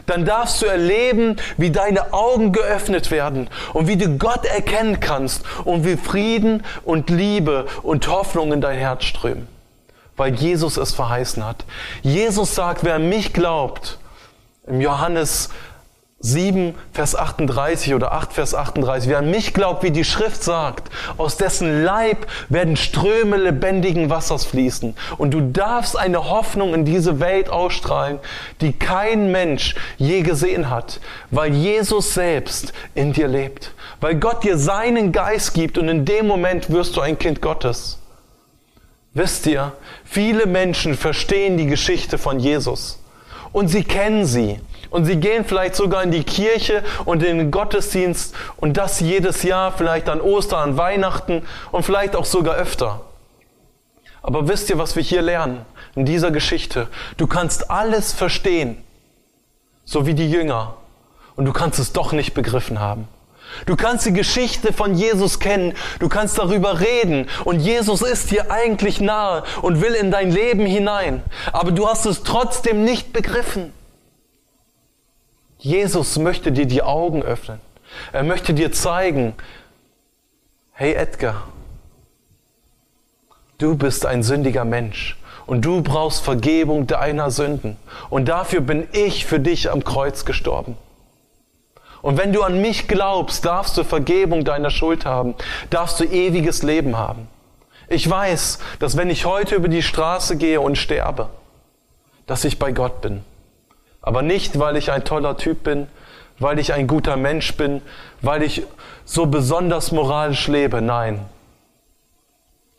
dann 0.07 0.25
darfst 0.25 0.63
du 0.63 0.67
erleben, 0.67 1.37
wie 1.57 1.71
deine 1.71 2.13
Augen 2.13 2.53
geöffnet 2.53 3.11
werden 3.11 3.49
und 3.73 3.89
wie 3.89 3.97
du 3.97 4.19
Gott 4.19 4.45
erkennen 4.45 5.01
kannst 5.01 5.45
und 5.65 5.85
wie 5.85 5.97
Frieden 5.97 6.63
und 6.85 7.11
Liebe 7.11 7.67
und 7.83 8.09
Hoffnung 8.09 8.53
in 8.53 8.61
dein 8.61 8.79
Herz 8.79 9.05
strömen, 9.05 9.49
weil 10.17 10.35
Jesus 10.35 10.77
es 10.77 10.95
verheißen 10.95 11.45
hat. 11.45 11.65
Jesus 12.03 12.55
sagt, 12.55 12.85
wer 12.85 12.99
mich 12.99 13.33
glaubt, 13.33 13.99
im 14.67 14.81
Johannes 14.81 15.49
7, 16.21 16.75
Vers 16.93 17.15
38 17.15 17.95
oder 17.95 18.11
8, 18.11 18.33
Vers 18.33 18.53
38. 18.53 19.09
Wer 19.09 19.19
an 19.19 19.31
mich 19.31 19.55
glaubt, 19.55 19.85
wie 19.85 19.93
die 19.93 20.05
Schrift 20.05 20.43
sagt, 20.43 20.91
aus 21.17 21.37
dessen 21.37 21.85
Leib 21.85 22.27
werden 22.49 22.75
Ströme 22.75 23.37
lebendigen 23.37 24.11
Wassers 24.11 24.45
fließen. 24.45 24.97
Und 25.17 25.33
du 25.33 25.41
darfst 25.41 25.97
eine 25.97 26.29
Hoffnung 26.29 26.75
in 26.75 26.85
diese 26.85 27.21
Welt 27.21 27.51
ausstrahlen, 27.51 28.19
die 28.61 28.73
kein 28.73 29.31
Mensch 29.31 29.77
je 29.97 30.23
gesehen 30.23 30.71
hat, 30.71 31.01
weil 31.31 31.55
Jesus 31.55 32.15
selbst 32.15 32.73
in 32.97 33.13
dir 33.13 33.29
lebt. 33.29 33.71
Weil 34.01 34.17
Gott 34.17 34.43
dir 34.43 34.59
seinen 34.59 35.13
Geist 35.13 35.55
gibt 35.55 35.79
und 35.79 35.89
in 35.89 36.05
dem 36.05 36.27
Moment 36.27 36.69
wirst 36.71 36.97
du 36.97 37.01
ein 37.01 37.17
Kind 37.21 37.41
Gottes. 37.41 37.99
Wisst 39.15 39.47
ihr, 39.47 39.73
viele 40.05 40.47
Menschen 40.47 40.95
verstehen 40.95 41.57
die 41.57 41.67
Geschichte 41.67 42.19
von 42.19 42.41
Jesus 42.41 42.99
und 43.53 43.69
sie 43.69 43.85
kennen 43.85 44.27
sie. 44.27 44.61
Und 44.91 45.05
sie 45.05 45.17
gehen 45.17 45.45
vielleicht 45.45 45.75
sogar 45.75 46.03
in 46.03 46.11
die 46.11 46.25
Kirche 46.25 46.83
und 47.05 47.23
in 47.23 47.39
den 47.39 47.51
Gottesdienst 47.51 48.35
und 48.57 48.77
das 48.77 49.01
jedes 49.01 49.43
Jahr, 49.43 49.73
vielleicht 49.73 50.09
an 50.09 50.21
Ostern, 50.21 50.71
an 50.71 50.77
Weihnachten 50.77 51.43
und 51.73 51.85
vielleicht 51.85 52.17
auch 52.17 52.25
sogar 52.25 52.57
öfter. 52.57 53.03
Aber 54.23 54.49
wisst 54.49 54.71
ihr, 54.71 54.79
was 54.79 54.97
wir 54.97 55.03
hier 55.03 55.23
lernen 55.23 55.65
in 55.95 56.05
dieser 56.05 56.31
Geschichte? 56.31 56.89
Du 57.17 57.27
kannst 57.27 57.71
alles 57.71 58.13
verstehen, 58.13 58.83
so 59.85 60.07
wie 60.07 60.15
die 60.15 60.31
Jünger, 60.31 60.75
und 61.37 61.45
du 61.45 61.53
kannst 61.53 61.79
es 61.79 61.93
doch 61.93 62.13
nicht 62.13 62.35
begriffen 62.35 62.81
haben. 62.81 63.09
Du 63.67 63.77
kannst 63.77 64.05
die 64.07 64.13
Geschichte 64.13 64.73
von 64.73 64.95
Jesus 64.95 65.41
kennen, 65.41 65.73
du 66.01 66.09
kannst 66.09 66.37
darüber 66.39 66.81
reden 66.81 67.29
und 67.45 67.61
Jesus 67.61 68.03
ist 68.03 68.31
dir 68.31 68.51
eigentlich 68.51 69.01
nahe 69.01 69.45
und 69.63 69.81
will 69.81 69.95
in 69.95 70.11
dein 70.11 70.31
Leben 70.31 70.67
hinein, 70.67 71.23
aber 71.53 71.71
du 71.71 71.89
hast 71.89 72.05
es 72.05 72.23
trotzdem 72.23 72.85
nicht 72.85 73.13
begriffen. 73.13 73.73
Jesus 75.59 76.19
möchte 76.19 76.53
dir 76.53 76.67
die 76.67 76.83
Augen 76.83 77.23
öffnen. 77.23 77.61
Er 78.13 78.23
möchte 78.23 78.55
dir 78.55 78.73
zeigen, 78.73 79.35
hey 80.73 80.95
Edgar, 80.95 81.49
du 83.59 83.77
bist 83.77 84.07
ein 84.07 84.23
sündiger 84.23 84.65
Mensch 84.65 85.19
und 85.47 85.65
du 85.65 85.83
brauchst 85.83 86.23
Vergebung 86.23 86.87
deiner 86.87 87.31
Sünden. 87.31 87.77
Und 88.11 88.29
dafür 88.29 88.61
bin 88.61 88.87
ich 88.93 89.27
für 89.27 89.41
dich 89.41 89.71
am 89.71 89.83
Kreuz 89.83 90.25
gestorben. 90.25 90.77
Und 92.03 92.17
wenn 92.17 92.33
du 92.33 92.43
an 92.43 92.61
mich 92.61 92.87
glaubst, 92.87 93.45
darfst 93.45 93.77
du 93.77 93.83
Vergebung 93.83 94.45
deiner 94.45 94.71
Schuld 94.71 95.05
haben, 95.05 95.35
darfst 95.71 95.99
du 95.99 96.05
ewiges 96.05 96.63
Leben 96.63 96.97
haben. 96.97 97.27
Ich 97.89 98.09
weiß, 98.09 98.61
dass 98.79 98.97
wenn 98.97 99.11
ich 99.11 99.25
heute 99.25 99.57
über 99.57 99.69
die 99.69 99.83
Straße 99.83 100.37
gehe 100.37 100.61
und 100.61 100.77
sterbe, 100.77 101.31
dass 102.27 102.45
ich 102.45 102.59
bei 102.59 102.71
Gott 102.71 103.01
bin. 103.01 103.25
Aber 104.09 104.23
nicht, 104.23 104.59
weil 104.59 104.79
ich 104.79 104.91
ein 104.91 105.05
toller 105.05 105.37
Typ 105.37 105.65
bin, 105.65 105.87
weil 106.39 106.59
ich 106.59 106.73
ein 106.73 106.87
guter 106.87 107.19
Mensch 107.19 107.59
bin, 107.59 107.83
weil 108.23 108.43
ich 108.43 108.63
so 109.05 109.27
besonders 109.27 109.93
moralisch 109.93 110.49
lebe. 110.49 110.81
Nein. 110.81 111.27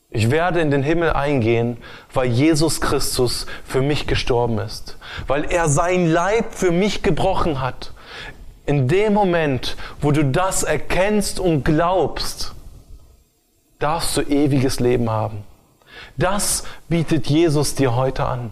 Ich 0.10 0.32
werde 0.32 0.60
in 0.60 0.72
den 0.72 0.82
Himmel 0.82 1.14
eingehen, 1.14 1.78
weil 2.16 2.30
Jesus 2.30 2.82
Christus 2.82 3.46
für 3.64 3.84
mich 3.84 4.08
gestorben 4.08 4.58
ist, 4.58 4.98
weil 5.28 5.46
er 5.46 5.70
sein 5.70 6.12
Leib 6.12 6.56
für 6.56 6.72
mich 6.72 7.04
gebrochen 7.04 7.62
hat. 7.62 7.94
In 8.66 8.88
dem 8.88 9.14
Moment, 9.14 9.78
wo 10.02 10.12
du 10.12 10.26
das 10.26 10.64
erkennst 10.64 11.40
und 11.40 11.64
glaubst, 11.64 12.56
darfst 13.78 14.18
du 14.18 14.22
ewiges 14.22 14.80
Leben 14.80 15.12
haben. 15.12 15.44
Das 16.18 16.64
bietet 16.88 17.28
Jesus 17.28 17.76
dir 17.76 17.96
heute 17.96 18.26
an. 18.26 18.52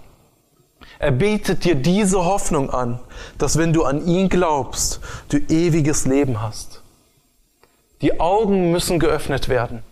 Er 1.00 1.12
bietet 1.12 1.64
dir 1.64 1.76
diese 1.76 2.26
Hoffnung 2.26 2.70
an, 2.70 3.00
dass 3.38 3.58
wenn 3.58 3.74
du 3.74 3.84
an 3.84 4.06
ihn 4.06 4.30
glaubst, 4.30 5.00
du 5.30 5.38
ewiges 5.38 6.06
Leben 6.06 6.42
hast. 6.42 6.82
Die 8.02 8.20
Augen 8.20 8.72
müssen 8.72 9.00
geöffnet 9.00 9.50
werden. 9.50 9.84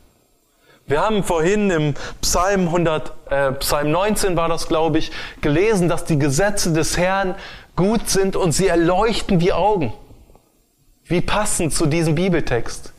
Wir 0.87 1.01
haben 1.01 1.23
vorhin 1.23 1.71
im 1.71 1.93
Psalm 2.21 2.67
100, 2.67 3.13
äh, 3.31 3.51
Psalm 3.53 3.91
19 3.91 4.35
war 4.35 4.49
das, 4.49 4.67
glaube 4.67 4.99
ich, 4.99 5.11
gelesen, 5.41 5.89
dass 5.89 6.05
die 6.05 6.19
Gesetze 6.19 6.73
des 6.73 6.97
Herrn 6.97 7.33
gut 7.75 8.07
sind 8.07 8.35
und 8.35 8.51
sie 8.51 8.67
erleuchten 8.67 9.39
die 9.39 9.51
Augen. 9.51 9.93
Wie 11.05 11.21
passend 11.21 11.73
zu 11.73 11.87
diesem 11.87 12.15
Bibeltext. 12.15 12.93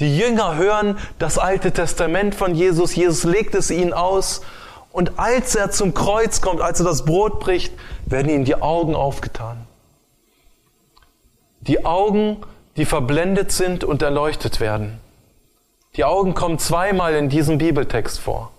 Die 0.00 0.18
Jünger 0.18 0.56
hören 0.56 0.98
das 1.20 1.38
Alte 1.38 1.70
Testament 1.70 2.34
von 2.34 2.56
Jesus. 2.56 2.96
Jesus 2.96 3.22
legt 3.22 3.54
es 3.54 3.70
ihnen 3.70 3.92
aus 3.92 4.42
und 4.94 5.18
als 5.18 5.56
er 5.56 5.72
zum 5.72 5.92
Kreuz 5.92 6.40
kommt, 6.40 6.60
als 6.60 6.78
er 6.78 6.84
das 6.84 7.04
Brot 7.04 7.40
bricht, 7.40 7.74
werden 8.06 8.30
ihm 8.30 8.44
die 8.44 8.54
Augen 8.54 8.94
aufgetan. 8.94 9.66
Die 11.62 11.84
Augen, 11.84 12.36
die 12.76 12.84
verblendet 12.84 13.50
sind 13.50 13.82
und 13.82 14.02
erleuchtet 14.02 14.60
werden. 14.60 15.00
Die 15.96 16.04
Augen 16.04 16.34
kommen 16.34 16.60
zweimal 16.60 17.14
in 17.14 17.28
diesem 17.28 17.58
Bibeltext 17.58 18.20
vor. 18.20 18.52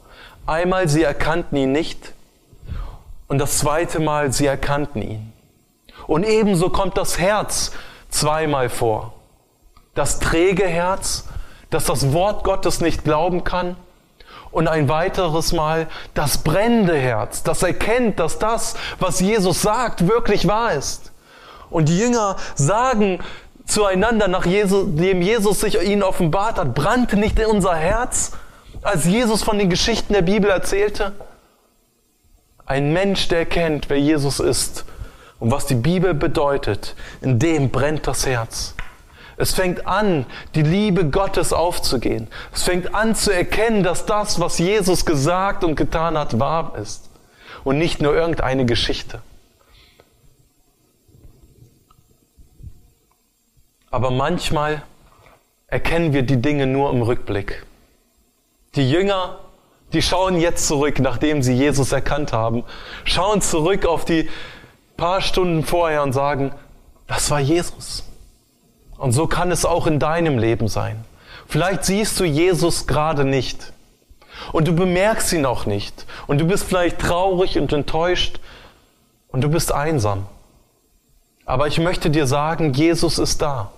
Einmal, 0.46 0.90
sie 0.90 1.04
erkannten 1.04 1.56
ihn 1.56 1.72
nicht 1.72 2.12
und 3.30 3.38
das 3.38 3.60
zweite 3.60 4.02
Mal, 4.02 4.34
sie 4.34 4.46
erkannten 4.46 5.02
ihn. 5.04 5.32
Und 6.06 6.26
ebenso 6.26 6.70
kommt 6.70 6.98
das 6.98 7.18
Herz 7.18 7.72
zweimal 8.10 8.68
vor. 8.68 9.14
Das 9.94 10.20
träge 10.20 10.68
Herz, 10.68 11.30
das 11.70 11.86
das 11.86 12.12
Wort 12.12 12.44
Gottes 12.44 12.82
nicht 12.82 13.06
glauben 13.06 13.46
kann 13.46 13.78
und 14.56 14.70
ein 14.70 14.88
weiteres 14.88 15.52
Mal 15.52 15.88
das 16.14 16.38
brennende 16.38 16.96
Herz, 16.96 17.44
das 17.44 17.62
erkennt, 17.62 18.22
dass 18.22 18.40
das, 18.40 18.76
was 19.00 19.20
Jesus 19.20 19.62
sagt, 19.62 20.08
wirklich 20.08 20.48
wahr 20.48 20.74
ist. 20.74 21.12
Und 21.70 21.90
die 21.90 22.00
Jünger 22.00 22.38
sagen 22.56 23.20
zueinander, 23.66 24.30
nachdem 24.30 25.22
Jesus 25.22 25.60
sich 25.60 25.82
ihnen 25.82 26.04
offenbart 26.04 26.58
hat, 26.58 26.74
brannte 26.74 27.18
nicht 27.18 27.38
in 27.38 27.48
unser 27.48 27.76
Herz, 27.76 28.32
als 28.82 29.04
Jesus 29.04 29.44
von 29.44 29.60
den 29.60 29.70
Geschichten 29.70 30.14
der 30.14 30.22
Bibel 30.22 30.50
erzählte? 30.50 31.12
Ein 32.66 32.94
Mensch, 32.94 33.28
der 33.28 33.40
erkennt, 33.40 33.90
wer 33.90 34.00
Jesus 34.00 34.40
ist 34.40 34.86
und 35.42 35.52
was 35.52 35.66
die 35.66 35.76
Bibel 35.76 36.14
bedeutet, 36.14 36.96
in 37.20 37.40
dem 37.40 37.72
brennt 37.72 38.08
das 38.08 38.26
Herz. 38.26 38.74
Es 39.38 39.54
fängt 39.54 39.86
an, 39.86 40.26
die 40.56 40.62
Liebe 40.62 41.10
Gottes 41.10 41.52
aufzugehen. 41.52 42.28
Es 42.54 42.64
fängt 42.64 42.96
an 42.96 43.16
zu 43.16 43.32
erkennen, 43.32 43.84
dass 43.84 44.06
das, 44.06 44.40
was 44.40 44.58
Jesus 44.60 45.06
gesagt 45.06 45.64
und 45.64 45.76
getan 45.76 46.18
hat, 46.18 46.40
wahr 46.40 46.74
ist. 46.82 47.10
Und 47.64 47.78
nicht 47.78 48.02
nur 48.02 48.16
irgendeine 48.16 48.66
Geschichte. 48.66 49.22
Aber 53.92 54.12
manchmal 54.12 54.84
erkennen 55.68 56.14
wir 56.14 56.24
die 56.24 56.42
Dinge 56.42 56.68
nur 56.68 56.92
im 56.92 57.02
Rückblick. 57.02 57.66
Die 58.76 58.90
Jünger, 58.90 59.40
die 59.94 60.02
schauen 60.02 60.40
jetzt 60.40 60.68
zurück, 60.68 61.00
nachdem 61.00 61.42
sie 61.42 61.54
Jesus 61.54 61.92
erkannt 61.92 62.34
haben, 62.34 62.64
schauen 63.04 63.42
zurück 63.42 63.86
auf 63.86 64.06
die 64.06 64.30
paar 64.98 65.22
Stunden 65.22 65.64
vorher 65.64 66.04
und 66.04 66.14
sagen, 66.14 66.54
das 67.08 67.30
war 67.32 67.40
Jesus. 67.40 68.04
Und 68.98 69.12
so 69.12 69.28
kann 69.28 69.52
es 69.52 69.66
auch 69.66 69.88
in 69.88 70.00
deinem 70.00 70.38
Leben 70.38 70.68
sein. 70.68 71.04
Vielleicht 71.48 71.86
siehst 71.86 72.20
du 72.20 72.26
Jesus 72.26 72.88
gerade 72.88 73.26
nicht. 73.26 73.74
Und 74.52 74.68
du 74.68 74.76
bemerkst 74.76 75.32
ihn 75.34 75.46
auch 75.46 75.66
nicht. 75.66 76.06
Und 76.28 76.40
du 76.40 76.46
bist 76.46 76.66
vielleicht 76.66 77.00
traurig 77.00 77.58
und 77.58 77.72
enttäuscht. 77.74 78.40
Und 79.30 79.42
du 79.44 79.50
bist 79.50 79.72
einsam. 79.72 80.26
Aber 81.46 81.68
ich 81.68 81.80
möchte 81.80 82.10
dir 82.10 82.26
sagen, 82.26 82.74
Jesus 82.74 83.20
ist 83.20 83.42
da. 83.42 83.72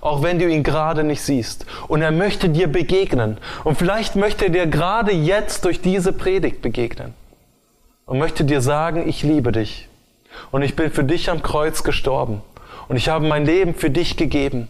Auch 0.00 0.22
wenn 0.22 0.38
du 0.38 0.48
ihn 0.48 0.62
gerade 0.62 1.04
nicht 1.04 1.22
siehst. 1.22 1.66
Und 1.88 2.02
er 2.02 2.10
möchte 2.10 2.48
dir 2.48 2.66
begegnen. 2.66 3.38
Und 3.64 3.78
vielleicht 3.78 4.16
möchte 4.16 4.46
er 4.46 4.50
dir 4.50 4.66
gerade 4.66 5.12
jetzt 5.12 5.64
durch 5.64 5.80
diese 5.80 6.12
Predigt 6.12 6.62
begegnen. 6.62 7.14
Und 8.06 8.18
möchte 8.18 8.44
dir 8.44 8.60
sagen, 8.60 9.08
ich 9.08 9.22
liebe 9.22 9.52
dich. 9.52 9.88
Und 10.50 10.62
ich 10.62 10.76
bin 10.76 10.90
für 10.90 11.04
dich 11.04 11.30
am 11.30 11.42
Kreuz 11.42 11.84
gestorben. 11.84 12.42
Und 12.88 12.96
ich 12.96 13.08
habe 13.08 13.26
mein 13.26 13.44
Leben 13.44 13.74
für 13.74 13.90
dich 13.90 14.16
gegeben, 14.16 14.68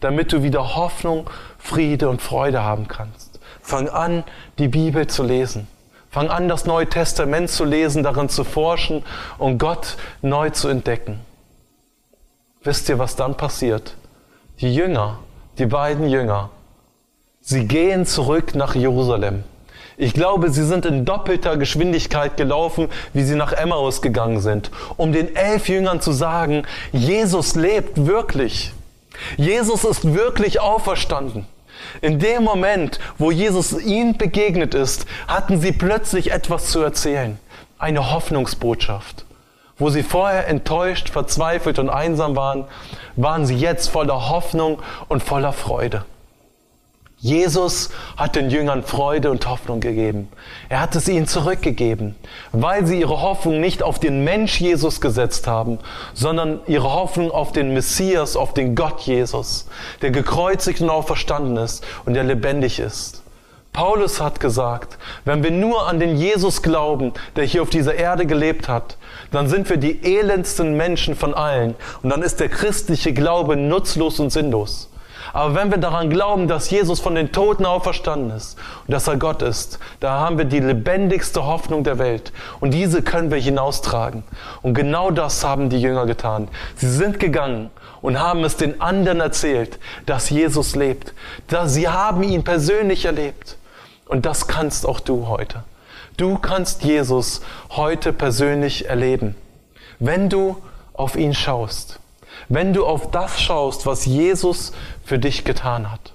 damit 0.00 0.32
du 0.32 0.42
wieder 0.42 0.74
Hoffnung, 0.74 1.28
Friede 1.58 2.08
und 2.08 2.20
Freude 2.20 2.62
haben 2.62 2.88
kannst. 2.88 3.40
Fang 3.60 3.88
an, 3.88 4.24
die 4.58 4.68
Bibel 4.68 5.06
zu 5.06 5.22
lesen. 5.22 5.68
Fang 6.10 6.28
an, 6.28 6.48
das 6.48 6.66
Neue 6.66 6.88
Testament 6.88 7.48
zu 7.48 7.64
lesen, 7.64 8.02
darin 8.02 8.28
zu 8.28 8.44
forschen 8.44 9.04
und 9.38 9.58
Gott 9.58 9.96
neu 10.20 10.50
zu 10.50 10.68
entdecken. 10.68 11.20
Wisst 12.62 12.88
ihr, 12.88 12.98
was 12.98 13.16
dann 13.16 13.36
passiert? 13.36 13.96
Die 14.60 14.74
Jünger, 14.74 15.20
die 15.58 15.66
beiden 15.66 16.08
Jünger, 16.08 16.50
sie 17.40 17.66
gehen 17.66 18.04
zurück 18.04 18.54
nach 18.54 18.74
Jerusalem. 18.74 19.44
Ich 19.96 20.14
glaube, 20.14 20.50
sie 20.50 20.64
sind 20.64 20.86
in 20.86 21.04
doppelter 21.04 21.56
Geschwindigkeit 21.56 22.36
gelaufen, 22.36 22.88
wie 23.12 23.22
sie 23.22 23.34
nach 23.34 23.52
Emmaus 23.52 24.02
gegangen 24.02 24.40
sind, 24.40 24.70
um 24.96 25.12
den 25.12 25.36
elf 25.36 25.68
Jüngern 25.68 26.00
zu 26.00 26.12
sagen, 26.12 26.64
Jesus 26.92 27.54
lebt 27.54 28.06
wirklich. 28.06 28.72
Jesus 29.36 29.84
ist 29.84 30.14
wirklich 30.14 30.60
auferstanden. 30.60 31.46
In 32.00 32.18
dem 32.18 32.44
Moment, 32.44 32.98
wo 33.18 33.30
Jesus 33.30 33.72
ihnen 33.72 34.16
begegnet 34.16 34.74
ist, 34.74 35.06
hatten 35.28 35.60
sie 35.60 35.72
plötzlich 35.72 36.30
etwas 36.30 36.66
zu 36.66 36.80
erzählen. 36.80 37.38
Eine 37.78 38.12
Hoffnungsbotschaft. 38.12 39.24
Wo 39.78 39.90
sie 39.90 40.02
vorher 40.02 40.48
enttäuscht, 40.48 41.08
verzweifelt 41.08 41.78
und 41.78 41.90
einsam 41.90 42.36
waren, 42.36 42.64
waren 43.16 43.46
sie 43.46 43.56
jetzt 43.56 43.88
voller 43.88 44.30
Hoffnung 44.30 44.80
und 45.08 45.22
voller 45.22 45.52
Freude. 45.52 46.04
Jesus 47.24 47.90
hat 48.16 48.34
den 48.34 48.50
Jüngern 48.50 48.82
Freude 48.82 49.30
und 49.30 49.46
Hoffnung 49.48 49.78
gegeben. 49.78 50.28
Er 50.68 50.80
hat 50.80 50.96
es 50.96 51.06
ihnen 51.06 51.28
zurückgegeben, 51.28 52.16
weil 52.50 52.84
sie 52.84 52.98
ihre 52.98 53.22
Hoffnung 53.22 53.60
nicht 53.60 53.84
auf 53.84 54.00
den 54.00 54.24
Mensch 54.24 54.60
Jesus 54.60 55.00
gesetzt 55.00 55.46
haben, 55.46 55.78
sondern 56.14 56.58
ihre 56.66 56.92
Hoffnung 56.92 57.30
auf 57.30 57.52
den 57.52 57.74
Messias, 57.74 58.34
auf 58.34 58.54
den 58.54 58.74
Gott 58.74 59.02
Jesus, 59.02 59.68
der 60.02 60.10
gekreuzigt 60.10 60.80
und 60.80 60.90
auferstanden 60.90 61.58
ist 61.58 61.84
und 62.06 62.14
der 62.14 62.24
lebendig 62.24 62.80
ist. 62.80 63.22
Paulus 63.72 64.20
hat 64.20 64.40
gesagt, 64.40 64.98
wenn 65.24 65.44
wir 65.44 65.52
nur 65.52 65.86
an 65.86 66.00
den 66.00 66.16
Jesus 66.16 66.60
glauben, 66.60 67.12
der 67.36 67.44
hier 67.44 67.62
auf 67.62 67.70
dieser 67.70 67.94
Erde 67.94 68.26
gelebt 68.26 68.66
hat, 68.66 68.96
dann 69.30 69.48
sind 69.48 69.70
wir 69.70 69.76
die 69.76 70.02
elendsten 70.02 70.76
Menschen 70.76 71.14
von 71.14 71.34
allen 71.34 71.76
und 72.02 72.10
dann 72.10 72.22
ist 72.22 72.40
der 72.40 72.48
christliche 72.48 73.12
Glaube 73.12 73.56
nutzlos 73.56 74.18
und 74.18 74.30
sinnlos. 74.30 74.88
Aber 75.32 75.54
wenn 75.54 75.70
wir 75.70 75.78
daran 75.78 76.10
glauben, 76.10 76.48
dass 76.48 76.70
Jesus 76.70 77.00
von 77.00 77.14
den 77.14 77.32
Toten 77.32 77.64
auferstanden 77.64 78.36
ist 78.36 78.58
und 78.86 78.92
dass 78.92 79.08
er 79.08 79.16
Gott 79.16 79.42
ist, 79.42 79.78
da 80.00 80.20
haben 80.20 80.38
wir 80.38 80.44
die 80.44 80.60
lebendigste 80.60 81.46
Hoffnung 81.46 81.84
der 81.84 81.98
Welt. 81.98 82.32
Und 82.60 82.72
diese 82.72 83.02
können 83.02 83.30
wir 83.30 83.38
hinaustragen. 83.38 84.24
Und 84.62 84.74
genau 84.74 85.10
das 85.10 85.44
haben 85.44 85.70
die 85.70 85.80
Jünger 85.80 86.06
getan. 86.06 86.48
Sie 86.76 86.90
sind 86.90 87.18
gegangen 87.20 87.70
und 88.02 88.20
haben 88.20 88.44
es 88.44 88.56
den 88.56 88.80
anderen 88.80 89.20
erzählt, 89.20 89.78
dass 90.06 90.28
Jesus 90.30 90.74
lebt. 90.74 91.14
Dass 91.48 91.72
sie 91.74 91.88
haben 91.88 92.22
ihn 92.22 92.44
persönlich 92.44 93.04
erlebt. 93.04 93.56
Und 94.06 94.26
das 94.26 94.46
kannst 94.48 94.86
auch 94.86 95.00
du 95.00 95.28
heute. 95.28 95.64
Du 96.16 96.36
kannst 96.36 96.84
Jesus 96.84 97.40
heute 97.70 98.12
persönlich 98.12 98.88
erleben, 98.88 99.34
wenn 99.98 100.28
du 100.28 100.56
auf 100.92 101.16
ihn 101.16 101.32
schaust. 101.32 102.01
Wenn 102.48 102.72
du 102.72 102.86
auf 102.86 103.10
das 103.10 103.40
schaust, 103.40 103.86
was 103.86 104.04
Jesus 104.04 104.72
für 105.04 105.18
dich 105.18 105.44
getan 105.44 105.90
hat. 105.90 106.12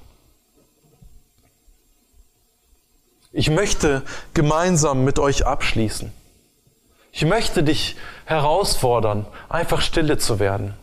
Ich 3.32 3.50
möchte 3.50 4.04
gemeinsam 4.34 5.04
mit 5.04 5.20
euch 5.20 5.46
abschließen. 5.46 6.12
Ich 7.12 7.26
möchte 7.26 7.64
dich 7.64 7.96
herausfordern, 8.26 9.26
einfach 9.50 9.82
stille 9.82 10.18
zu 10.18 10.40
werden. 10.40 10.74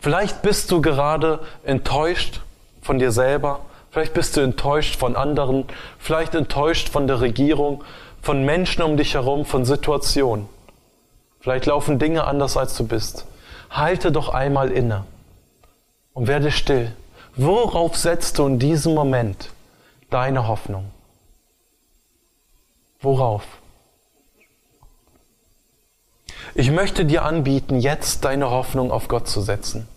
Vielleicht 0.00 0.42
bist 0.42 0.70
du 0.70 0.82
gerade 0.82 1.40
enttäuscht 1.64 2.40
von 2.82 2.98
dir 2.98 3.10
selber, 3.10 3.60
vielleicht 3.90 4.14
bist 4.14 4.36
du 4.36 4.40
enttäuscht 4.40 4.96
von 4.98 5.16
anderen, 5.16 5.64
vielleicht 5.98 6.34
enttäuscht 6.34 6.88
von 6.88 7.06
der 7.06 7.20
Regierung, 7.20 7.82
von 8.20 8.44
Menschen 8.44 8.82
um 8.82 8.96
dich 8.96 9.14
herum, 9.14 9.44
von 9.44 9.64
Situationen. 9.64 10.48
Vielleicht 11.40 11.66
laufen 11.66 11.98
Dinge 11.98 12.24
anders, 12.24 12.56
als 12.56 12.76
du 12.76 12.86
bist. 12.86 13.26
Halte 13.74 14.12
doch 14.12 14.28
einmal 14.28 14.70
inne 14.70 15.04
und 16.12 16.28
werde 16.28 16.52
still. 16.52 16.94
Worauf 17.34 17.96
setzt 17.96 18.38
du 18.38 18.46
in 18.46 18.60
diesem 18.60 18.94
Moment 18.94 19.50
deine 20.10 20.46
Hoffnung? 20.46 20.92
Worauf? 23.00 23.42
Ich 26.54 26.70
möchte 26.70 27.04
dir 27.04 27.24
anbieten, 27.24 27.80
jetzt 27.80 28.24
deine 28.24 28.48
Hoffnung 28.48 28.92
auf 28.92 29.08
Gott 29.08 29.26
zu 29.26 29.40
setzen. 29.40 29.88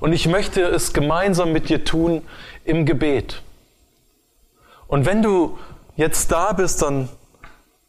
Und 0.00 0.12
ich 0.12 0.26
möchte 0.26 0.62
es 0.62 0.92
gemeinsam 0.92 1.52
mit 1.52 1.68
dir 1.68 1.84
tun 1.84 2.26
im 2.64 2.84
Gebet. 2.84 3.42
Und 4.88 5.06
wenn 5.06 5.22
du 5.22 5.56
jetzt 5.94 6.32
da 6.32 6.52
bist, 6.52 6.82
dann 6.82 7.08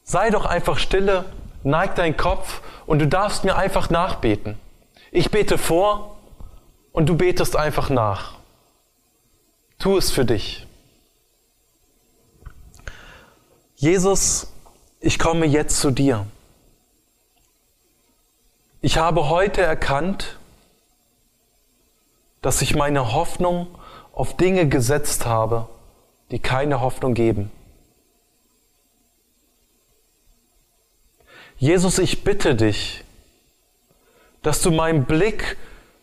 sei 0.03 0.29
doch 0.29 0.45
einfach 0.45 0.77
stille, 0.77 1.25
neig 1.63 1.95
deinen 1.95 2.15
Kopf 2.15 2.61
und 2.85 2.99
du 2.99 3.07
darfst 3.07 3.43
mir 3.43 3.55
einfach 3.55 3.89
nachbeten. 3.89 4.59
Ich 5.11 5.29
bete 5.29 5.57
vor 5.57 6.17
und 6.93 7.07
du 7.07 7.17
betest 7.17 7.57
einfach 7.57 7.89
nach. 7.89 8.35
Tu 9.77 9.97
es 9.97 10.09
für 10.09 10.23
dich. 10.23 10.65
Jesus, 13.75 14.47
ich 15.01 15.19
komme 15.19 15.45
jetzt 15.45 15.79
zu 15.79 15.91
dir. 15.91 16.25
Ich 18.79 18.97
habe 18.97 19.27
heute 19.27 19.61
erkannt, 19.61 20.39
dass 22.41 22.61
ich 22.61 22.75
meine 22.75 23.13
Hoffnung 23.13 23.67
auf 24.13 24.37
Dinge 24.37 24.69
gesetzt 24.69 25.25
habe, 25.25 25.67
die 26.31 26.39
keine 26.39 26.79
Hoffnung 26.79 27.13
geben. 27.13 27.51
Jesus, 31.57 31.99
ich 31.99 32.23
bitte 32.23 32.55
dich, 32.55 33.00
dass 34.41 34.61
du 34.61 34.71
meinen 34.71 35.05
Blick 35.05 35.57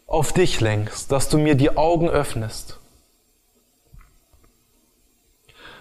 auf 0.06 0.32
dich 0.32 0.60
lenkst, 0.60 1.12
dass 1.12 1.28
du 1.28 1.38
mir 1.38 1.54
die 1.54 1.76
Augen 1.76 2.08
öffnest. 2.08 2.78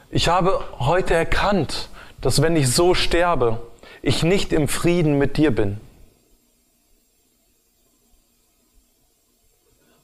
Ich 0.09 0.27
habe 0.27 0.63
heute 0.79 1.13
erkannt, 1.13 1.89
dass 2.21 2.41
wenn 2.41 2.55
ich 2.55 2.71
so 2.73 2.93
sterbe, 2.93 3.61
ich 4.01 4.23
nicht 4.23 4.53
im 4.53 4.67
Frieden 4.67 5.17
mit 5.17 5.37
dir 5.37 5.51
bin. 5.51 5.79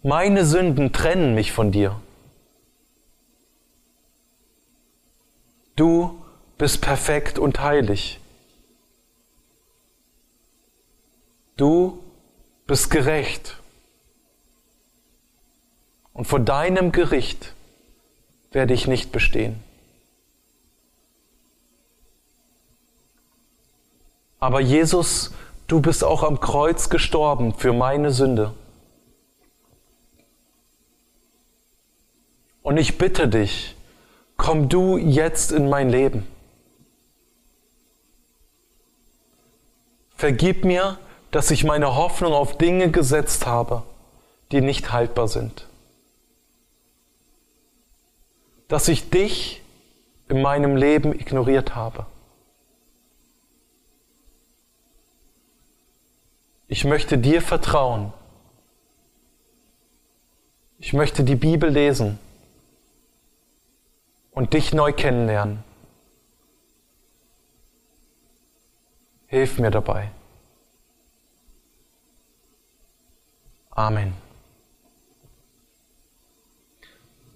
Meine 0.01 0.45
Sünden 0.45 0.91
trennen 0.91 1.33
mich 1.33 1.53
von 1.53 1.71
dir. 1.71 1.99
Du 5.75 6.21
bist 6.57 6.81
perfekt 6.81 7.39
und 7.39 7.61
heilig. 7.61 8.19
Du 11.55 12.02
bist 12.67 12.89
gerecht. 12.89 13.57
Und 16.13 16.25
vor 16.25 16.39
deinem 16.39 16.91
Gericht 16.91 17.53
werde 18.51 18.73
ich 18.73 18.87
nicht 18.87 19.11
bestehen. 19.11 19.61
Aber 24.39 24.59
Jesus, 24.59 25.33
du 25.67 25.81
bist 25.81 26.03
auch 26.03 26.21
am 26.21 26.39
Kreuz 26.39 26.89
gestorben 26.89 27.53
für 27.53 27.73
meine 27.73 28.11
Sünde. 28.11 28.53
Und 32.61 32.77
ich 32.77 32.97
bitte 32.97 33.27
dich, 33.27 33.75
komm 34.37 34.69
du 34.69 34.97
jetzt 34.97 35.51
in 35.51 35.69
mein 35.69 35.89
Leben. 35.89 36.27
Vergib 40.15 40.63
mir, 40.63 40.97
dass 41.33 41.49
ich 41.49 41.63
meine 41.63 41.95
Hoffnung 41.95 42.31
auf 42.31 42.59
Dinge 42.59 42.91
gesetzt 42.91 43.47
habe, 43.47 43.81
die 44.51 44.61
nicht 44.61 44.91
haltbar 44.91 45.27
sind. 45.27 45.67
Dass 48.67 48.87
ich 48.87 49.09
dich 49.09 49.63
in 50.29 50.43
meinem 50.43 50.75
Leben 50.75 51.11
ignoriert 51.11 51.73
habe. 51.73 52.05
Ich 56.67 56.85
möchte 56.85 57.17
dir 57.17 57.41
vertrauen. 57.41 58.13
Ich 60.77 60.93
möchte 60.93 61.23
die 61.23 61.35
Bibel 61.35 61.67
lesen 61.71 62.19
und 64.29 64.53
dich 64.53 64.71
neu 64.71 64.93
kennenlernen. 64.93 65.63
Hilf 69.25 69.57
mir 69.57 69.71
dabei. 69.71 70.11
Amen. 73.75 74.22